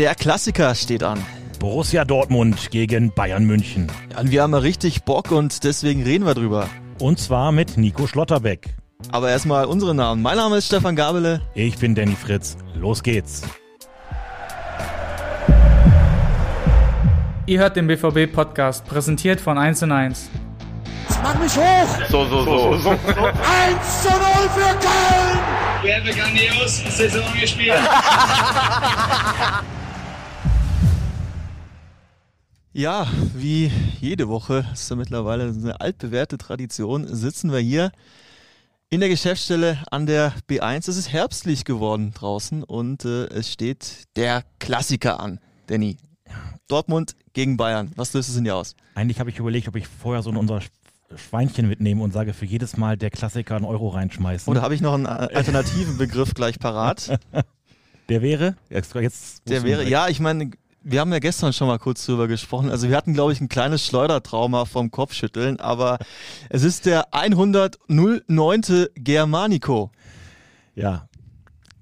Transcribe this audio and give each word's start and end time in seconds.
Der 0.00 0.14
Klassiker 0.14 0.74
steht 0.74 1.02
an. 1.02 1.22
Borussia 1.58 2.06
Dortmund 2.06 2.70
gegen 2.70 3.12
Bayern 3.12 3.44
München. 3.44 3.92
Ja, 4.10 4.30
wir 4.30 4.42
haben 4.42 4.54
ja 4.54 4.60
richtig 4.60 5.02
Bock 5.02 5.30
und 5.30 5.62
deswegen 5.62 6.04
reden 6.04 6.24
wir 6.24 6.32
drüber. 6.32 6.70
Und 6.98 7.18
zwar 7.18 7.52
mit 7.52 7.76
Nico 7.76 8.06
Schlotterbeck. 8.06 8.70
Aber 9.12 9.28
erstmal 9.28 9.66
unsere 9.66 9.94
Namen. 9.94 10.22
Mein 10.22 10.38
Name 10.38 10.56
ist 10.56 10.68
Stefan 10.68 10.96
Gabele. 10.96 11.42
Ich 11.52 11.76
bin 11.76 11.94
Danny 11.94 12.16
Fritz. 12.16 12.56
Los 12.74 13.02
geht's. 13.02 13.42
Ihr 17.44 17.58
hört 17.58 17.76
den 17.76 17.86
BVB-Podcast, 17.86 18.86
präsentiert 18.86 19.38
von 19.38 19.58
1 19.58 19.82
und 19.82 19.92
1. 19.92 20.30
Mach 21.22 21.38
mich 21.38 21.54
hoch! 21.54 22.08
So, 22.08 22.24
so, 22.24 22.42
so. 22.42 22.78
so. 22.78 22.88
1 22.88 22.98
zu 24.00 24.08
0 24.08 24.18
für 24.54 24.78
Köln! 24.78 25.38
Wir 25.82 25.96
haben 25.96 26.06
grandios 26.06 26.82
Saison 26.88 27.22
gespielt. 27.38 27.74
Ja, 32.80 33.06
wie 33.34 33.70
jede 34.00 34.28
Woche, 34.28 34.64
ist 34.72 34.88
ja 34.88 34.96
mittlerweile 34.96 35.50
eine 35.50 35.82
altbewährte 35.82 36.38
Tradition, 36.38 37.06
sitzen 37.14 37.52
wir 37.52 37.58
hier 37.58 37.92
in 38.88 39.00
der 39.00 39.10
Geschäftsstelle 39.10 39.76
an 39.90 40.06
der 40.06 40.32
B1. 40.48 40.88
Es 40.88 40.96
ist 40.96 41.12
herbstlich 41.12 41.66
geworden 41.66 42.12
draußen 42.14 42.64
und 42.64 43.04
äh, 43.04 43.26
es 43.26 43.52
steht 43.52 44.04
der 44.16 44.44
Klassiker 44.60 45.20
an, 45.20 45.40
Danny. 45.66 45.98
Dortmund 46.68 47.16
gegen 47.34 47.58
Bayern. 47.58 47.92
Was 47.96 48.14
löst 48.14 48.30
es 48.30 48.36
in 48.36 48.44
dir 48.44 48.56
aus? 48.56 48.74
Eigentlich 48.94 49.20
habe 49.20 49.28
ich 49.28 49.38
überlegt, 49.38 49.68
ob 49.68 49.76
ich 49.76 49.86
vorher 49.86 50.22
so 50.22 50.30
in 50.30 50.38
unser 50.38 50.62
Schweinchen 51.16 51.68
mitnehme 51.68 52.02
und 52.02 52.14
sage, 52.14 52.32
für 52.32 52.46
jedes 52.46 52.78
Mal 52.78 52.96
der 52.96 53.10
Klassiker 53.10 53.56
einen 53.56 53.66
Euro 53.66 53.88
reinschmeißen. 53.88 54.50
Oder 54.50 54.62
habe 54.62 54.74
ich 54.74 54.80
noch 54.80 54.94
einen 54.94 55.04
äh, 55.04 55.34
alternativen 55.34 55.98
Begriff 55.98 56.32
gleich 56.32 56.58
parat? 56.58 57.20
Der 58.08 58.22
wäre? 58.22 58.56
Jetzt 58.70 58.92
der 59.46 59.62
wäre, 59.62 59.88
ja, 59.88 60.08
ich 60.08 60.18
meine, 60.18 60.50
wir 60.82 61.00
haben 61.00 61.12
ja 61.12 61.18
gestern 61.18 61.52
schon 61.52 61.68
mal 61.68 61.78
kurz 61.78 62.06
drüber 62.06 62.28
gesprochen. 62.28 62.70
Also 62.70 62.88
wir 62.88 62.96
hatten, 62.96 63.14
glaube 63.14 63.32
ich, 63.32 63.40
ein 63.40 63.48
kleines 63.48 63.84
Schleudertrauma 63.84 64.64
vom 64.64 64.90
Kopfschütteln, 64.90 65.60
aber 65.60 65.98
es 66.48 66.62
ist 66.62 66.86
der 66.86 67.14
109. 67.14 68.86
Germanico. 68.94 69.90
Ja, 70.74 71.08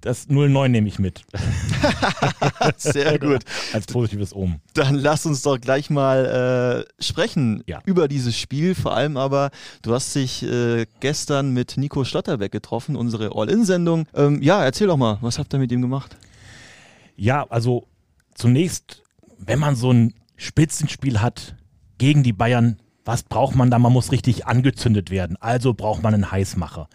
das 0.00 0.28
09 0.28 0.70
nehme 0.70 0.88
ich 0.88 0.98
mit. 0.98 1.24
Sehr 2.76 3.18
gut. 3.18 3.42
Als 3.72 3.86
positives 3.86 4.34
Omen. 4.34 4.60
Dann 4.74 4.94
lass 4.94 5.26
uns 5.26 5.42
doch 5.42 5.60
gleich 5.60 5.90
mal 5.90 6.86
äh, 6.88 7.02
sprechen 7.02 7.64
ja. 7.66 7.80
über 7.84 8.06
dieses 8.06 8.38
Spiel. 8.38 8.74
Vor 8.76 8.94
allem 8.94 9.16
aber, 9.16 9.50
du 9.82 9.92
hast 9.92 10.14
dich 10.14 10.44
äh, 10.44 10.86
gestern 11.00 11.52
mit 11.52 11.76
Nico 11.76 12.04
Stotterbeck 12.04 12.52
getroffen, 12.52 12.94
unsere 12.94 13.34
All-In-Sendung. 13.34 14.06
Ähm, 14.14 14.40
ja, 14.40 14.64
erzähl 14.64 14.86
doch 14.86 14.96
mal, 14.96 15.18
was 15.20 15.38
habt 15.38 15.52
ihr 15.52 15.58
mit 15.58 15.72
ihm 15.72 15.82
gemacht? 15.82 16.16
Ja, 17.16 17.44
also 17.48 17.84
zunächst, 18.38 19.02
wenn 19.38 19.58
man 19.58 19.76
so 19.76 19.92
ein 19.92 20.14
Spitzenspiel 20.36 21.20
hat 21.20 21.56
gegen 21.98 22.22
die 22.22 22.32
Bayern, 22.32 22.78
was 23.04 23.22
braucht 23.22 23.56
man 23.56 23.70
da? 23.70 23.78
Man 23.78 23.92
muss 23.92 24.12
richtig 24.12 24.46
angezündet 24.46 25.10
werden. 25.10 25.36
Also 25.40 25.74
braucht 25.74 26.02
man 26.02 26.14
einen 26.14 26.30
Heißmacher. 26.30 26.88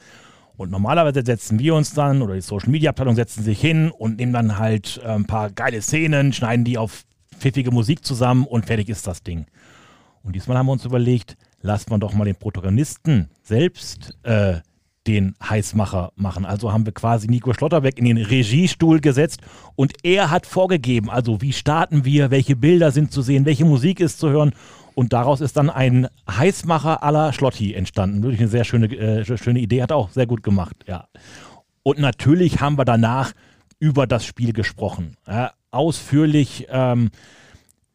Und 0.56 0.70
normalerweise 0.70 1.24
setzen 1.26 1.60
wir 1.60 1.76
uns 1.76 1.94
dann, 1.94 2.22
oder 2.22 2.36
die 2.36 2.42
Social 2.42 2.70
Media 2.70 2.92
Abteilung 2.92 3.16
setzen 3.16 3.44
sich 3.44 3.60
hin 3.60 3.92
und 3.92 4.18
nehmen 4.18 4.34
dann 4.34 4.58
halt 4.60 5.02
äh, 5.04 5.08
ein 5.08 5.26
paar 5.26 5.50
geile 5.50 5.82
Szenen, 5.82 6.32
schneiden 6.32 6.64
die 6.64 6.78
auf 6.78 7.04
pfiffige 7.38 7.72
Musik 7.72 8.06
zusammen 8.06 8.46
und 8.46 8.68
fertig 8.68 8.90
ist 8.90 9.08
das 9.08 9.24
Ding. 9.24 9.48
Und 10.22 10.36
diesmal 10.36 10.58
haben 10.58 10.68
wir 10.68 10.74
uns 10.74 10.86
überlegt, 10.86 11.36
lasst 11.62 11.90
man 11.90 12.00
doch 12.00 12.14
mal 12.14 12.26
den 12.26 12.36
Protagonisten 12.36 13.30
selbst 13.42 14.16
äh, 14.24 14.60
den 15.08 15.36
Heißmacher 15.44 16.12
machen. 16.16 16.46
Also 16.46 16.72
haben 16.72 16.86
wir 16.86 16.94
quasi 16.94 17.28
Nico 17.28 17.54
Schlotterbeck 17.54 17.98
in 17.98 18.06
den 18.06 18.18
Regiestuhl 18.18 19.00
gesetzt 19.02 19.42
und 19.76 19.94
er 20.04 20.30
hat 20.30 20.46
vorgegeben, 20.46 21.10
also 21.10 21.42
wie 21.42 21.54
starten 21.54 22.06
wir, 22.06 22.32
welche 22.32 22.56
Bilder 22.56 22.92
sind 22.92 23.12
zu 23.12 23.22
sehen, 23.22 23.46
welche 23.46 23.66
Musik 23.66 24.00
ist 24.00 24.20
zu 24.20 24.30
hören. 24.30 24.54
Und 24.96 25.12
daraus 25.12 25.42
ist 25.42 25.58
dann 25.58 25.72
ein 25.72 26.08
Heißmacher 26.30 27.00
la 27.12 27.34
Schlotti 27.34 27.74
entstanden. 27.74 28.22
Wirklich 28.22 28.42
eine 28.42 28.50
sehr 28.50 28.64
schöne, 28.64 28.86
äh, 28.96 29.38
schöne 29.38 29.60
Idee, 29.60 29.82
hat 29.82 29.92
auch 29.92 30.12
sehr 30.12 30.28
gut 30.28 30.44
gemacht, 30.44 30.76
ja. 30.88 31.08
Und 31.82 32.00
natürlich 32.00 32.62
haben 32.62 32.78
wir 32.78 32.86
danach 32.86 33.34
über 33.80 34.08
das 34.08 34.24
Spiel 34.26 34.54
gesprochen. 34.54 35.18
Ja, 35.28 35.52
ausführlich 35.72 36.68
ähm, 36.70 37.10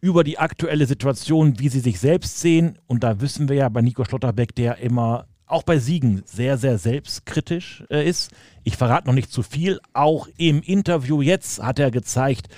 über 0.00 0.25
die 0.25 0.38
aktuelle 0.38 0.86
Situation, 0.86 1.58
wie 1.58 1.69
sie 1.69 1.80
sich 1.80 1.98
selbst 1.98 2.40
sehen. 2.40 2.78
Und 2.86 3.02
da 3.04 3.20
wissen 3.20 3.48
wir 3.48 3.56
ja 3.56 3.69
bei 3.69 3.80
Nico 3.80 4.04
Schlotterbeck, 4.04 4.54
der 4.54 4.78
immer 4.78 5.26
auch 5.48 5.62
bei 5.62 5.78
Siegen 5.78 6.22
sehr, 6.25 6.59
sehr 6.59 6.78
selbstkritisch 6.78 7.84
äh, 7.91 8.09
ist. 8.09 8.32
Ich 8.64 8.76
verrate 8.76 9.06
noch 9.06 9.14
nicht 9.14 9.32
zu 9.32 9.42
viel. 9.42 9.81
Auch 9.92 10.28
im 10.36 10.62
Interview 10.62 11.22
jetzt 11.22 11.62
hat 11.62 11.78
er 11.78 11.91
gezeigt 11.91 12.48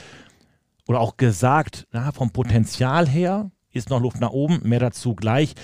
oder 0.86 1.00
auch 1.00 1.16
gesagt, 1.16 1.86
na, 1.92 2.12
vom 2.12 2.30
Potenzial 2.30 3.08
her 3.08 3.50
ist 3.72 3.90
noch 3.90 4.00
Luft 4.00 4.20
nach 4.20 4.30
oben, 4.30 4.60
mehr 4.64 4.80
dazu 4.80 5.14
gleich. 5.14 5.54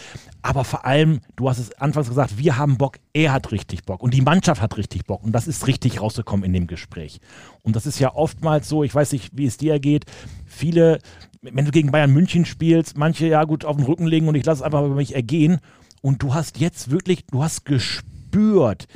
Aber 0.43 0.65
vor 0.65 0.85
allem, 0.85 1.21
du 1.35 1.49
hast 1.49 1.59
es 1.59 1.73
anfangs 1.81 2.09
gesagt, 2.09 2.39
wir 2.39 2.57
haben 2.57 2.79
Bock, 2.79 2.99
er 3.13 3.33
hat 3.33 3.51
richtig 3.51 3.85
Bock 3.85 4.03
und 4.03 4.15
die 4.15 4.21
Mannschaft 4.21 4.63
hat 4.63 4.77
richtig 4.77 5.05
Bock 5.07 5.25
und 5.25 5.33
das 5.33 5.49
ist 5.49 5.67
richtig 5.67 6.01
rausgekommen 6.01 6.45
in 6.45 6.53
dem 6.53 6.69
Gespräch. 6.69 7.21
Und 7.63 7.75
das 7.75 7.87
ist 7.87 7.99
ja 7.99 8.15
oftmals 8.15 8.69
so, 8.69 8.85
ich 8.85 8.95
weiß 8.95 9.11
nicht, 9.13 9.37
wie 9.37 9.47
es 9.47 9.57
dir 9.57 9.81
geht, 9.81 10.05
viele, 10.45 11.01
wenn 11.43 11.65
du 11.65 11.73
gegen 11.73 11.91
Bayern 11.91 12.13
München 12.13 12.45
spielst, 12.45 12.97
manche 12.97 13.27
ja 13.27 13.43
gut 13.43 13.65
auf 13.65 13.77
den 13.77 13.87
Rücken 13.87 14.07
legen 14.07 14.29
und 14.29 14.37
ich 14.37 14.45
lasse 14.45 14.61
es 14.61 14.63
einfach 14.63 14.85
über 14.85 14.95
mich 14.95 15.17
ergehen 15.17 15.59
und 16.03 16.23
du 16.23 16.35
hast 16.35 16.59
jetzt 16.59 16.91
wirklich, 16.91 17.27
du 17.27 17.43
hast 17.43 17.65
gespürt, 17.65 18.87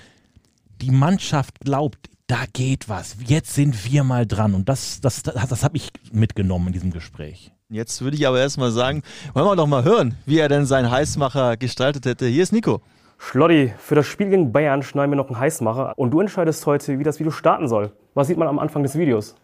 die 0.80 0.90
Mannschaft 0.90 1.60
glaubt, 1.60 2.10
da 2.26 2.44
geht 2.52 2.88
was. 2.88 3.16
Jetzt 3.26 3.54
sind 3.54 3.90
wir 3.90 4.04
mal 4.04 4.24
dran. 4.26 4.54
Und 4.54 4.68
das, 4.68 5.00
das, 5.00 5.22
das, 5.22 5.48
das 5.48 5.64
habe 5.64 5.76
ich 5.76 5.90
mitgenommen 6.12 6.68
in 6.68 6.72
diesem 6.72 6.92
Gespräch. 6.92 7.52
Jetzt 7.68 8.02
würde 8.02 8.16
ich 8.16 8.26
aber 8.26 8.40
erstmal 8.40 8.70
sagen, 8.70 9.02
wollen 9.32 9.46
wir 9.46 9.56
doch 9.56 9.66
mal 9.66 9.84
hören, 9.84 10.14
wie 10.26 10.38
er 10.38 10.48
denn 10.48 10.64
seinen 10.64 10.90
Heißmacher 10.90 11.56
gestaltet 11.56 12.06
hätte. 12.06 12.26
Hier 12.26 12.42
ist 12.42 12.52
Nico. 12.52 12.80
Schlotti, 13.18 13.72
für 13.78 13.94
das 13.94 14.06
Spiel 14.06 14.30
gegen 14.30 14.50
Bayern 14.52 14.82
schneiden 14.82 15.12
wir 15.12 15.16
noch 15.16 15.28
einen 15.28 15.38
Heißmacher 15.38 15.92
und 15.96 16.10
du 16.10 16.20
entscheidest 16.20 16.64
heute, 16.66 16.98
wie 16.98 17.04
das 17.04 17.18
Video 17.18 17.30
starten 17.30 17.68
soll. 17.68 17.92
Was 18.14 18.28
sieht 18.28 18.38
man 18.38 18.48
am 18.48 18.58
Anfang 18.58 18.82
des 18.82 18.96
Videos? 18.96 19.34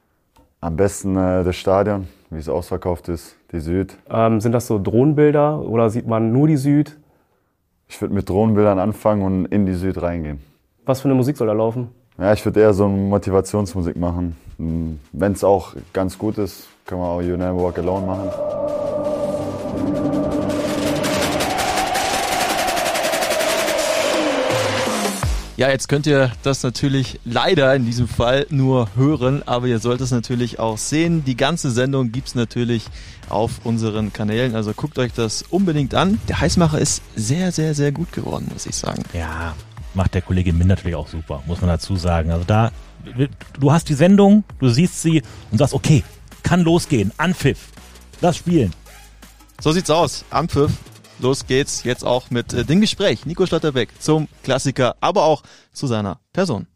Am 0.61 0.77
besten 0.77 1.15
äh, 1.16 1.45
das 1.45 1.56
Stadion, 1.56 2.09
wie 2.31 2.39
es 2.39 2.49
ausverkauft 2.49 3.09
ist, 3.09 3.37
die 3.53 3.61
Süd. 3.61 3.97
Ähm, 4.09 4.41
sind 4.41 4.53
das 4.53 4.66
so 4.66 4.81
Drohnenbilder 4.83 5.61
oder 5.61 5.91
sieht 5.91 6.06
man 6.06 6.33
nur 6.33 6.49
die 6.49 6.56
Süd? 6.56 6.97
Ich 7.89 8.01
würde 8.01 8.15
mit 8.15 8.29
Drohnenbildern 8.29 8.79
anfangen 8.79 9.23
und 9.23 9.47
in 9.47 9.67
die 9.67 9.75
Süd 9.75 10.01
reingehen. 10.03 10.41
Was 10.85 11.01
für 11.01 11.09
eine 11.09 11.15
Musik 11.15 11.37
soll 11.37 11.47
da 11.47 11.53
laufen? 11.53 11.89
Ja, 12.19 12.33
ich 12.33 12.45
würde 12.45 12.61
eher 12.61 12.73
so 12.73 12.85
eine 12.87 12.97
Motivationsmusik 12.97 13.97
machen. 13.97 14.37
Wenn 14.59 15.33
es 15.33 15.45
auch 15.45 15.75
ganz 15.93 16.19
gut 16.19 16.39
ist, 16.39 16.67
können 16.87 17.01
wir 17.01 17.07
auch 17.09 17.21
You 17.21 17.37
Never 17.37 17.63
Walk 17.63 17.79
Alone 17.79 18.07
machen. 18.07 18.31
Ja, 25.56 25.71
jetzt 25.71 25.89
könnt 25.89 26.06
ihr 26.06 26.33
das 26.43 26.62
natürlich 26.62 27.19
leider 27.25 27.75
in 27.75 27.87
diesem 27.87 28.09
Fall 28.09 28.47
nur 28.50 28.91
hören, 28.94 29.43
aber 29.47 29.67
ihr 29.69 29.78
sollt 29.78 30.03
es 30.03 30.11
natürlich 30.11 30.59
auch 30.59 30.77
sehen. 30.77 31.25
Die 31.25 31.34
ganze 31.34 31.71
Sendung 31.71 32.12
gibt's 32.12 32.34
natürlich 32.34 32.84
auf 33.31 33.53
unseren 33.65 34.12
Kanälen, 34.12 34.55
also 34.55 34.75
guckt 34.75 34.99
euch 34.99 35.15
das 35.15 35.41
unbedingt 35.41 35.95
an. 35.95 36.21
Der 36.28 36.41
Heißmacher 36.41 36.78
ist 36.78 37.00
sehr, 37.15 37.53
sehr, 37.53 37.75
sehr 37.75 37.91
gut 37.91 38.12
geworden, 38.12 38.49
muss 38.53 38.66
ich 38.66 38.77
sagen. 38.77 39.03
Ja, 39.15 39.55
macht 39.95 40.12
der 40.12 40.21
Kollege 40.21 40.53
Min 40.53 40.69
natürlich 40.69 40.95
auch 40.95 41.09
super, 41.09 41.43
muss 41.47 41.62
man 41.62 41.71
dazu 41.71 41.97
sagen. 41.97 42.31
Also 42.31 42.45
da, 42.45 42.71
du 43.59 43.72
hast 43.72 43.89
die 43.89 43.95
Sendung, 43.95 44.45
du 44.59 44.69
siehst 44.69 45.00
sie 45.00 45.22
und 45.50 45.56
sagst, 45.56 45.72
okay, 45.72 46.05
kann 46.43 46.61
losgehen, 46.61 47.12
Anpfiff, 47.16 47.69
lass 48.21 48.37
spielen. 48.37 48.75
So 49.59 49.72
sieht's 49.72 49.89
aus, 49.89 50.27
Anpfiff 50.28 50.72
los 51.19 51.47
geht's 51.47 51.84
jetzt 51.84 52.04
auch 52.04 52.31
mit 52.31 52.53
äh, 52.53 52.65
dem 52.65 52.81
Gespräch. 52.81 53.27
Nico 53.27 53.47
Schlotterbeck 53.47 53.91
zum 54.00 54.28
Klassiker, 54.43 54.97
aber 55.00 55.25
auch 55.25 55.43
zu 55.72 55.87
seiner 55.87 56.19
Person. 56.32 56.66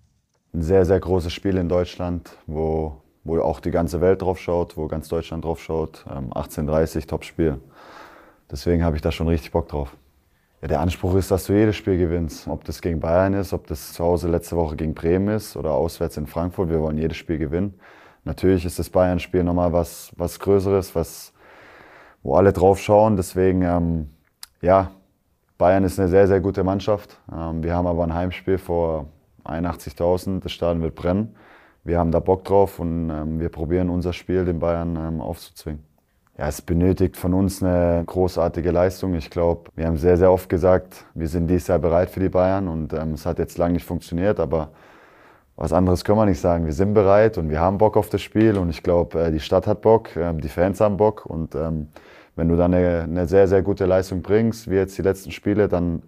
Ein 0.52 0.62
sehr, 0.62 0.84
sehr 0.84 0.98
großes 0.98 1.32
Spiel 1.32 1.56
in 1.56 1.68
Deutschland, 1.68 2.30
wo, 2.46 2.96
wo 3.24 3.40
auch 3.40 3.60
die 3.60 3.70
ganze 3.70 4.00
Welt 4.00 4.22
drauf 4.22 4.40
schaut, 4.40 4.76
wo 4.76 4.88
ganz 4.88 5.08
Deutschland 5.08 5.44
drauf 5.44 5.62
schaut. 5.62 6.04
Ähm, 6.10 6.32
18.30 6.32 7.06
Top-Spiel. 7.06 7.60
Deswegen 8.50 8.82
habe 8.82 8.96
ich 8.96 9.02
da 9.02 9.12
schon 9.12 9.28
richtig 9.28 9.52
Bock 9.52 9.68
drauf. 9.68 9.96
Ja, 10.60 10.68
der 10.68 10.80
Anspruch 10.80 11.14
ist, 11.14 11.30
dass 11.30 11.44
du 11.44 11.54
jedes 11.54 11.76
Spiel 11.76 11.96
gewinnst. 11.96 12.48
Ob 12.48 12.64
das 12.64 12.82
gegen 12.82 13.00
Bayern 13.00 13.34
ist, 13.34 13.52
ob 13.52 13.66
das 13.66 13.92
zu 13.94 14.04
Hause 14.04 14.28
letzte 14.28 14.56
Woche 14.56 14.76
gegen 14.76 14.94
Bremen 14.94 15.28
ist 15.28 15.56
oder 15.56 15.72
auswärts 15.72 16.16
in 16.16 16.26
Frankfurt. 16.26 16.68
Wir 16.68 16.80
wollen 16.80 16.98
jedes 16.98 17.16
Spiel 17.16 17.38
gewinnen. 17.38 17.78
Natürlich 18.24 18.66
ist 18.66 18.78
das 18.78 18.90
Bayern-Spiel 18.90 19.44
nochmal 19.44 19.72
was, 19.72 20.12
was 20.16 20.38
Größeres, 20.38 20.94
was, 20.94 21.32
wo 22.22 22.34
alle 22.34 22.52
drauf 22.52 22.78
schauen. 22.80 23.16
Deswegen 23.16 23.62
ähm, 23.62 24.10
ja, 24.60 24.90
Bayern 25.58 25.84
ist 25.84 25.98
eine 25.98 26.08
sehr, 26.08 26.26
sehr 26.26 26.40
gute 26.40 26.64
Mannschaft. 26.64 27.18
Ähm, 27.30 27.62
wir 27.62 27.74
haben 27.74 27.86
aber 27.86 28.02
ein 28.04 28.14
Heimspiel 28.14 28.58
vor 28.58 29.06
81.000. 29.44 30.40
Das 30.40 30.52
Stadion 30.52 30.82
wird 30.82 30.94
brennen. 30.94 31.36
Wir 31.84 31.98
haben 31.98 32.10
da 32.10 32.20
Bock 32.20 32.44
drauf 32.44 32.78
und 32.78 33.10
ähm, 33.10 33.40
wir 33.40 33.48
probieren 33.48 33.90
unser 33.90 34.12
Spiel 34.12 34.44
den 34.44 34.58
Bayern 34.58 34.96
ähm, 34.96 35.20
aufzuzwingen. 35.20 35.82
Ja, 36.38 36.48
es 36.48 36.62
benötigt 36.62 37.16
von 37.16 37.34
uns 37.34 37.62
eine 37.62 38.02
großartige 38.06 38.70
Leistung. 38.70 39.14
Ich 39.14 39.28
glaube, 39.28 39.70
wir 39.76 39.86
haben 39.86 39.98
sehr, 39.98 40.16
sehr 40.16 40.32
oft 40.32 40.48
gesagt, 40.48 41.04
wir 41.14 41.28
sind 41.28 41.48
dieses 41.48 41.68
Jahr 41.68 41.78
bereit 41.78 42.08
für 42.08 42.20
die 42.20 42.30
Bayern 42.30 42.68
und 42.68 42.94
ähm, 42.94 43.12
es 43.12 43.26
hat 43.26 43.38
jetzt 43.38 43.58
lange 43.58 43.74
nicht 43.74 43.84
funktioniert, 43.84 44.40
aber 44.40 44.70
was 45.56 45.74
anderes 45.74 46.04
können 46.04 46.18
wir 46.18 46.24
nicht 46.24 46.40
sagen. 46.40 46.64
Wir 46.64 46.72
sind 46.72 46.94
bereit 46.94 47.36
und 47.36 47.50
wir 47.50 47.60
haben 47.60 47.76
Bock 47.76 47.98
auf 47.98 48.08
das 48.08 48.22
Spiel 48.22 48.56
und 48.56 48.70
ich 48.70 48.82
glaube, 48.82 49.24
äh, 49.24 49.30
die 49.30 49.40
Stadt 49.40 49.66
hat 49.66 49.82
Bock, 49.82 50.08
die 50.14 50.48
Fans 50.48 50.80
haben 50.80 50.96
Bock 50.96 51.26
und 51.26 51.54
ähm, 51.54 51.88
wenn 52.40 52.48
du 52.48 52.56
dann 52.56 52.72
eine, 52.72 53.02
eine, 53.02 53.28
sehr, 53.28 53.46
sehr 53.46 53.60
gute 53.60 53.84
Leistung 53.84 54.22
bringst, 54.22 54.70
wie 54.70 54.76
jetzt 54.76 54.96
die 54.96 55.02
letzten 55.02 55.30
Spiele, 55.30 55.68
dann 55.68 56.02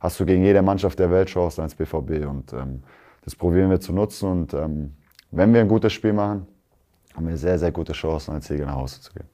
hast 0.00 0.18
du 0.18 0.24
gegen 0.24 0.42
jede 0.42 0.62
Mannschaft 0.62 0.98
der 0.98 1.10
Welt 1.10 1.28
Chancen 1.28 1.60
als 1.60 1.74
BVB 1.74 2.26
und 2.26 2.54
ähm, 2.54 2.82
das 3.22 3.36
probieren 3.36 3.68
wir 3.68 3.80
zu 3.80 3.92
nutzen 3.92 4.30
und 4.30 4.54
ähm, 4.54 4.94
wenn 5.30 5.52
wir 5.52 5.60
ein 5.60 5.68
gutes 5.68 5.92
Spiel 5.92 6.14
machen, 6.14 6.46
haben 7.14 7.28
wir 7.28 7.36
sehr, 7.36 7.58
sehr 7.58 7.70
gute 7.70 7.92
Chancen, 7.92 8.32
als 8.32 8.46
Sieger 8.46 8.64
nach 8.64 8.76
Hause 8.76 9.02
zu 9.02 9.12
gehen. 9.12 9.28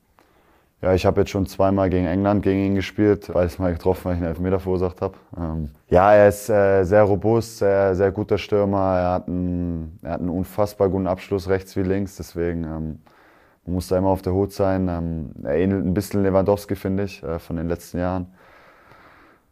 Ja, 0.83 0.93
ich 0.93 1.07
habe 1.07 1.21
jetzt 1.21 1.31
schon 1.31 1.47
zweimal 1.47 1.89
gegen 1.89 2.07
England 2.07 2.43
gegen 2.43 2.65
ihn 2.65 2.75
gespielt, 2.75 3.31
beides 3.33 3.61
Mal 3.61 3.73
getroffen, 3.73 4.07
weil 4.07 4.15
ich 4.15 4.21
einen 4.21 4.31
Elfmeter 4.31 4.59
verursacht 4.59 5.01
habe. 5.03 5.15
Ähm, 5.39 5.71
ja, 5.89 6.13
er 6.15 6.29
ist 6.29 6.51
äh, 6.51 6.83
sehr 6.83 7.05
robust, 7.05 7.59
sehr, 7.59 7.95
sehr 7.95 8.11
guter 8.11 8.39
Stürmer. 8.39 8.99
Er 8.99 9.13
hat, 9.13 9.29
einen, 9.29 10.01
er 10.03 10.13
hat 10.13 10.21
einen 10.21 10.31
unfassbar 10.31 10.89
guten 10.89 11.07
Abschluss 11.07 11.49
rechts 11.49 11.77
wie 11.77 11.83
links, 11.83 12.17
deswegen 12.17 12.65
ähm, 12.65 12.99
man 13.71 13.77
muss 13.77 13.87
da 13.87 13.97
immer 13.97 14.09
auf 14.09 14.21
der 14.21 14.35
Hut 14.35 14.53
sein. 14.53 14.89
Ähm, 14.89 15.31
er 15.45 15.55
ähnelt 15.55 15.87
ein 15.87 15.95
bisschen 15.95 16.25
Lewandowski, 16.25 16.75
finde 16.75 17.05
ich, 17.05 17.23
äh, 17.23 17.39
von 17.39 17.57
den 17.57 17.69
letzten 17.69 17.99
Jahren. 17.99 18.27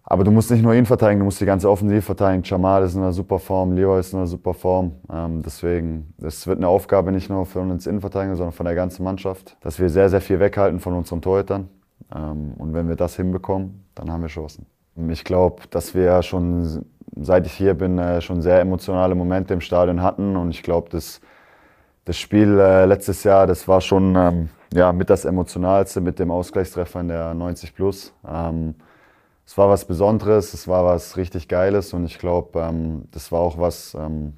Aber 0.02 0.24
du 0.24 0.30
musst 0.32 0.50
nicht 0.50 0.62
nur 0.62 0.74
ihn 0.74 0.86
verteidigen, 0.86 1.20
du 1.20 1.26
musst 1.26 1.40
die 1.40 1.46
ganze 1.46 1.70
Offensive 1.70 2.02
verteidigen. 2.02 2.42
Jamal 2.42 2.82
ist 2.82 2.94
in 2.94 3.02
einer 3.02 3.12
super 3.12 3.38
Form, 3.38 3.72
Leo 3.72 3.96
ist 3.96 4.12
in 4.12 4.18
einer 4.18 4.26
super 4.26 4.54
Form. 4.54 4.92
Ähm, 5.12 5.42
deswegen, 5.42 6.14
das 6.18 6.46
wird 6.46 6.58
eine 6.58 6.66
Aufgabe 6.66 7.12
nicht 7.12 7.30
nur 7.30 7.46
für 7.46 7.60
uns 7.60 7.86
Innenverteidiger, 7.86 8.34
sondern 8.34 8.52
von 8.52 8.66
der 8.66 8.74
ganzen 8.74 9.04
Mannschaft, 9.04 9.56
dass 9.60 9.78
wir 9.78 9.88
sehr, 9.88 10.08
sehr 10.08 10.20
viel 10.20 10.40
weghalten 10.40 10.80
von 10.80 10.94
unseren 10.94 11.22
Torhütern. 11.22 11.68
Ähm, 12.12 12.54
und 12.58 12.74
wenn 12.74 12.88
wir 12.88 12.96
das 12.96 13.14
hinbekommen, 13.14 13.84
dann 13.94 14.10
haben 14.10 14.22
wir 14.22 14.28
Chancen. 14.28 14.66
Ich 15.10 15.22
glaube, 15.22 15.62
dass 15.70 15.94
wir 15.94 16.22
schon, 16.22 16.86
seit 17.14 17.46
ich 17.46 17.52
hier 17.52 17.74
bin, 17.74 17.98
äh, 17.98 18.20
schon 18.20 18.42
sehr 18.42 18.60
emotionale 18.60 19.14
Momente 19.14 19.54
im 19.54 19.60
Stadion 19.60 20.02
hatten. 20.02 20.36
Und 20.36 20.50
ich 20.50 20.64
glaube, 20.64 20.88
das, 20.90 21.20
das 22.08 22.16
Spiel 22.16 22.58
äh, 22.58 22.86
letztes 22.86 23.22
Jahr, 23.22 23.46
das 23.46 23.68
war 23.68 23.82
schon 23.82 24.16
ähm, 24.16 24.48
ja, 24.72 24.94
mit 24.94 25.10
das 25.10 25.26
Emotionalste, 25.26 26.00
mit 26.00 26.18
dem 26.18 26.30
Ausgleichstreffer 26.30 27.00
in 27.00 27.08
der 27.08 27.34
90 27.34 27.74
Plus. 27.74 28.14
Ähm, 28.26 28.76
es 29.46 29.58
war 29.58 29.68
was 29.68 29.84
Besonderes, 29.84 30.54
es 30.54 30.66
war 30.66 30.86
was 30.86 31.18
richtig 31.18 31.48
Geiles 31.48 31.92
und 31.92 32.06
ich 32.06 32.18
glaube, 32.18 32.60
ähm, 32.60 33.04
das 33.10 33.30
war 33.30 33.40
auch 33.40 33.58
was, 33.58 33.92
ähm, 33.92 34.32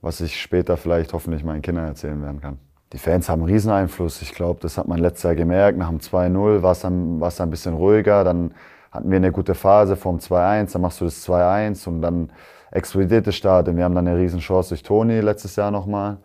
was 0.00 0.22
ich 0.22 0.40
später 0.40 0.78
vielleicht 0.78 1.12
hoffentlich 1.12 1.44
meinen 1.44 1.60
Kindern 1.60 1.86
erzählen 1.86 2.22
werden 2.22 2.40
kann. 2.40 2.58
Die 2.94 2.98
Fans 2.98 3.28
haben 3.28 3.42
einen 3.42 3.52
riesen 3.52 3.72
Einfluss. 3.72 4.22
Ich 4.22 4.32
glaube, 4.32 4.60
das 4.62 4.78
hat 4.78 4.88
man 4.88 4.98
letztes 4.98 5.24
Jahr 5.24 5.34
gemerkt. 5.34 5.76
Nach 5.76 5.90
dem 5.90 5.98
2-0 5.98 6.62
war 6.62 7.28
es 7.28 7.40
ein 7.40 7.50
bisschen 7.50 7.74
ruhiger. 7.74 8.24
Dann 8.24 8.54
hatten 8.90 9.10
wir 9.10 9.16
eine 9.16 9.32
gute 9.32 9.54
Phase 9.54 9.96
vom 9.96 10.16
2-1, 10.16 10.72
dann 10.72 10.80
machst 10.82 11.02
du 11.02 11.04
das 11.04 11.28
2-1 11.28 11.86
und 11.88 12.00
dann 12.00 12.30
explodiert 12.70 13.26
das 13.26 13.36
Stadion. 13.36 13.76
Wir 13.76 13.84
haben 13.84 13.94
dann 13.94 14.08
eine 14.08 14.18
riesen 14.18 14.40
Chance 14.40 14.70
durch 14.70 14.82
Toni 14.82 15.20
letztes 15.20 15.56
Jahr 15.56 15.70
nochmal, 15.70 16.16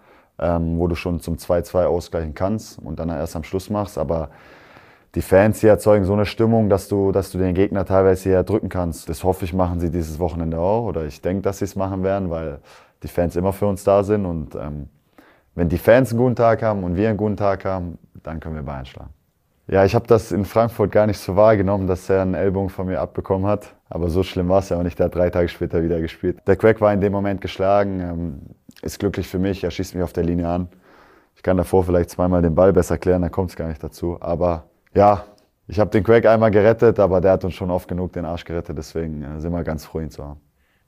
ähm, 0.42 0.80
wo 0.80 0.88
du 0.88 0.96
schon 0.96 1.20
zum 1.20 1.36
2-2 1.36 1.86
ausgleichen 1.86 2.34
kannst 2.34 2.80
und 2.80 3.00
dann 3.00 3.10
erst 3.10 3.36
am 3.36 3.44
Schluss 3.44 3.70
machst. 3.70 3.98
Aber 3.98 4.30
die 5.16 5.22
Fans 5.22 5.60
hier 5.60 5.72
erzeugen 5.72 6.06
so 6.06 6.14
eine 6.14 6.26
Stimmung, 6.26 6.70
dass 6.70 6.88
du, 6.88 7.12
dass 7.12 7.32
du 7.32 7.38
den 7.38 7.54
Gegner 7.54 7.86
teilweise 7.86 8.30
hier 8.30 8.44
drücken 8.44 8.70
kannst. 8.70 9.10
Das 9.10 9.24
hoffe 9.24 9.46
ich, 9.46 9.54
machen 9.54 9.80
sie 9.80 9.92
dieses 9.92 10.20
Wochenende 10.20 10.60
auch. 10.60 10.86
Oder 10.86 11.06
ich 11.06 11.22
denke, 11.22 11.42
dass 11.42 11.60
sie 11.60 11.66
es 11.66 11.76
machen 11.76 12.04
werden, 12.04 12.30
weil 12.30 12.60
die 13.04 13.08
Fans 13.08 13.36
immer 13.36 13.54
für 13.54 13.68
uns 13.68 13.84
da 13.84 14.04
sind. 14.04 14.26
Und 14.26 14.56
ähm, 14.56 14.88
wenn 15.54 15.68
die 15.70 15.78
Fans 15.78 16.12
einen 16.12 16.20
guten 16.20 16.36
Tag 16.36 16.64
haben 16.64 16.84
und 16.84 16.96
wir 16.96 17.10
einen 17.10 17.18
guten 17.18 17.38
Tag 17.38 17.66
haben, 17.66 17.98
dann 18.24 18.40
können 18.40 18.56
wir 18.56 18.64
Bayern 18.64 18.86
schlagen. 18.86 19.12
Ja, 19.68 19.86
ich 19.86 19.96
habe 19.96 20.08
das 20.08 20.32
in 20.32 20.46
Frankfurt 20.46 20.92
gar 20.92 21.08
nicht 21.08 21.20
so 21.20 21.36
wahrgenommen, 21.36 21.88
dass 21.88 22.10
er 22.10 22.24
einen 22.24 22.34
Ellbogen 22.34 22.70
von 22.70 22.88
mir 22.88 23.00
abbekommen 23.00 23.48
hat. 23.48 23.74
Aber 23.90 24.10
so 24.10 24.24
schlimm 24.24 24.50
war 24.50 24.60
es 24.60 24.70
ja 24.70 24.78
auch 24.78 24.84
nicht. 24.84 24.98
Der 24.98 25.06
hat 25.06 25.16
drei 25.16 25.30
Tage 25.30 25.50
später 25.50 25.84
wieder 25.84 26.00
gespielt. 26.00 26.40
Der 26.48 26.56
Crack 26.56 26.80
war 26.82 26.94
in 26.94 27.02
dem 27.02 27.12
Moment 27.12 27.42
geschlagen. 27.42 28.00
Ähm, 28.00 28.42
ist 28.82 29.00
glücklich 29.00 29.28
für 29.28 29.40
mich. 29.40 29.64
Er 29.64 29.72
schießt 29.72 29.96
mich 29.96 30.04
auf 30.04 30.14
der 30.14 30.24
Linie 30.24 30.48
an. 30.48 30.68
Ich 31.36 31.44
kann 31.44 31.58
davor 31.58 31.84
vielleicht 31.84 32.10
zweimal 32.10 32.42
den 32.42 32.56
Ball 32.56 32.74
besser 32.74 32.98
klären, 32.98 33.22
dann 33.22 33.32
kommt 33.32 33.52
es 33.52 33.56
gar 33.56 33.68
nicht 33.68 33.84
dazu. 33.84 34.18
Aber 34.20 34.66
ja, 34.94 35.24
ich 35.68 35.80
habe 35.80 35.90
den 35.90 36.04
Craig 36.04 36.26
einmal 36.26 36.52
gerettet, 36.52 37.00
aber 37.00 37.22
der 37.22 37.32
hat 37.32 37.46
uns 37.46 37.54
schon 37.54 37.72
oft 37.72 37.88
genug 37.88 38.14
den 38.14 38.26
Arsch 38.26 38.44
gerettet, 38.44 38.78
deswegen 38.78 39.24
äh, 39.24 39.40
sind 39.40 39.54
wir 39.54 39.64
ganz 39.64 39.86
froh, 39.86 40.02
ihn 40.02 40.10
zu 40.10 40.24
haben. 40.24 40.40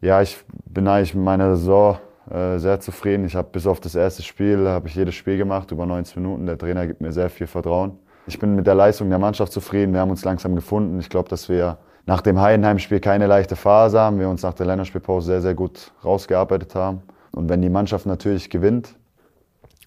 Ja, 0.01 0.21
ich 0.21 0.37
bin 0.65 0.87
eigentlich 0.87 1.15
mit 1.15 1.23
meiner 1.23 1.55
Saison 1.55 1.97
äh, 2.29 2.57
sehr 2.57 2.79
zufrieden. 2.79 3.25
Ich 3.25 3.35
habe 3.35 3.47
bis 3.51 3.65
auf 3.65 3.79
das 3.79 3.95
erste 3.95 4.21
Spiel, 4.23 4.67
habe 4.67 4.87
ich 4.87 4.95
jedes 4.95 5.15
Spiel 5.15 5.37
gemacht, 5.37 5.71
über 5.71 5.85
90 5.85 6.17
Minuten. 6.17 6.45
Der 6.45 6.57
Trainer 6.57 6.85
gibt 6.85 7.01
mir 7.01 7.11
sehr 7.13 7.29
viel 7.29 7.47
Vertrauen. 7.47 7.97
Ich 8.27 8.39
bin 8.39 8.55
mit 8.55 8.67
der 8.67 8.75
Leistung 8.75 9.09
der 9.09 9.19
Mannschaft 9.19 9.51
zufrieden. 9.51 9.93
Wir 9.93 10.01
haben 10.01 10.11
uns 10.11 10.23
langsam 10.23 10.55
gefunden. 10.55 10.99
Ich 10.99 11.09
glaube, 11.09 11.29
dass 11.29 11.49
wir 11.49 11.77
nach 12.05 12.21
dem 12.21 12.39
Heidenheim-Spiel 12.39 12.99
keine 12.99 13.27
leichte 13.27 13.55
Phase 13.55 13.99
haben. 13.99 14.19
Wir 14.19 14.29
uns 14.29 14.43
nach 14.43 14.53
der 14.53 14.65
Länderspielpause 14.65 15.27
sehr, 15.27 15.41
sehr 15.41 15.53
gut 15.53 15.91
rausgearbeitet 16.03 16.75
haben. 16.75 17.01
Und 17.33 17.50
wenn 17.50 17.62
die 17.62 17.69
Mannschaft 17.69 18.06
natürlich 18.06 18.50
gewinnt, 18.50 18.95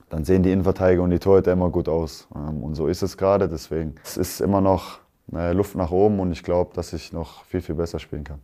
dann 0.09 0.25
sehen 0.25 0.43
die 0.43 0.53
Innenverteidiger 0.53 1.03
und 1.03 1.11
die 1.11 1.19
Torhüter 1.19 1.53
immer 1.53 1.71
gut 1.71 1.89
aus. 1.89 2.29
Ähm, 2.35 2.63
und 2.63 2.75
so 2.75 2.87
ist 2.87 3.03
es 3.03 3.17
gerade. 3.17 3.49
Deswegen 3.49 3.95
es 4.05 4.17
ist 4.17 4.41
immer 4.41 4.61
noch 4.61 4.99
äh, 5.35 5.53
Luft 5.53 5.75
nach 5.75 5.91
oben 5.91 6.21
und 6.21 6.33
ich 6.33 6.43
glaube, 6.43 6.75
dass 6.75 6.93
ich 6.93 7.13
noch 7.13 7.45
viel, 7.45 7.61
viel 7.61 7.75
besser 7.75 7.99
spielen 7.99 8.25
kann. 8.25 8.41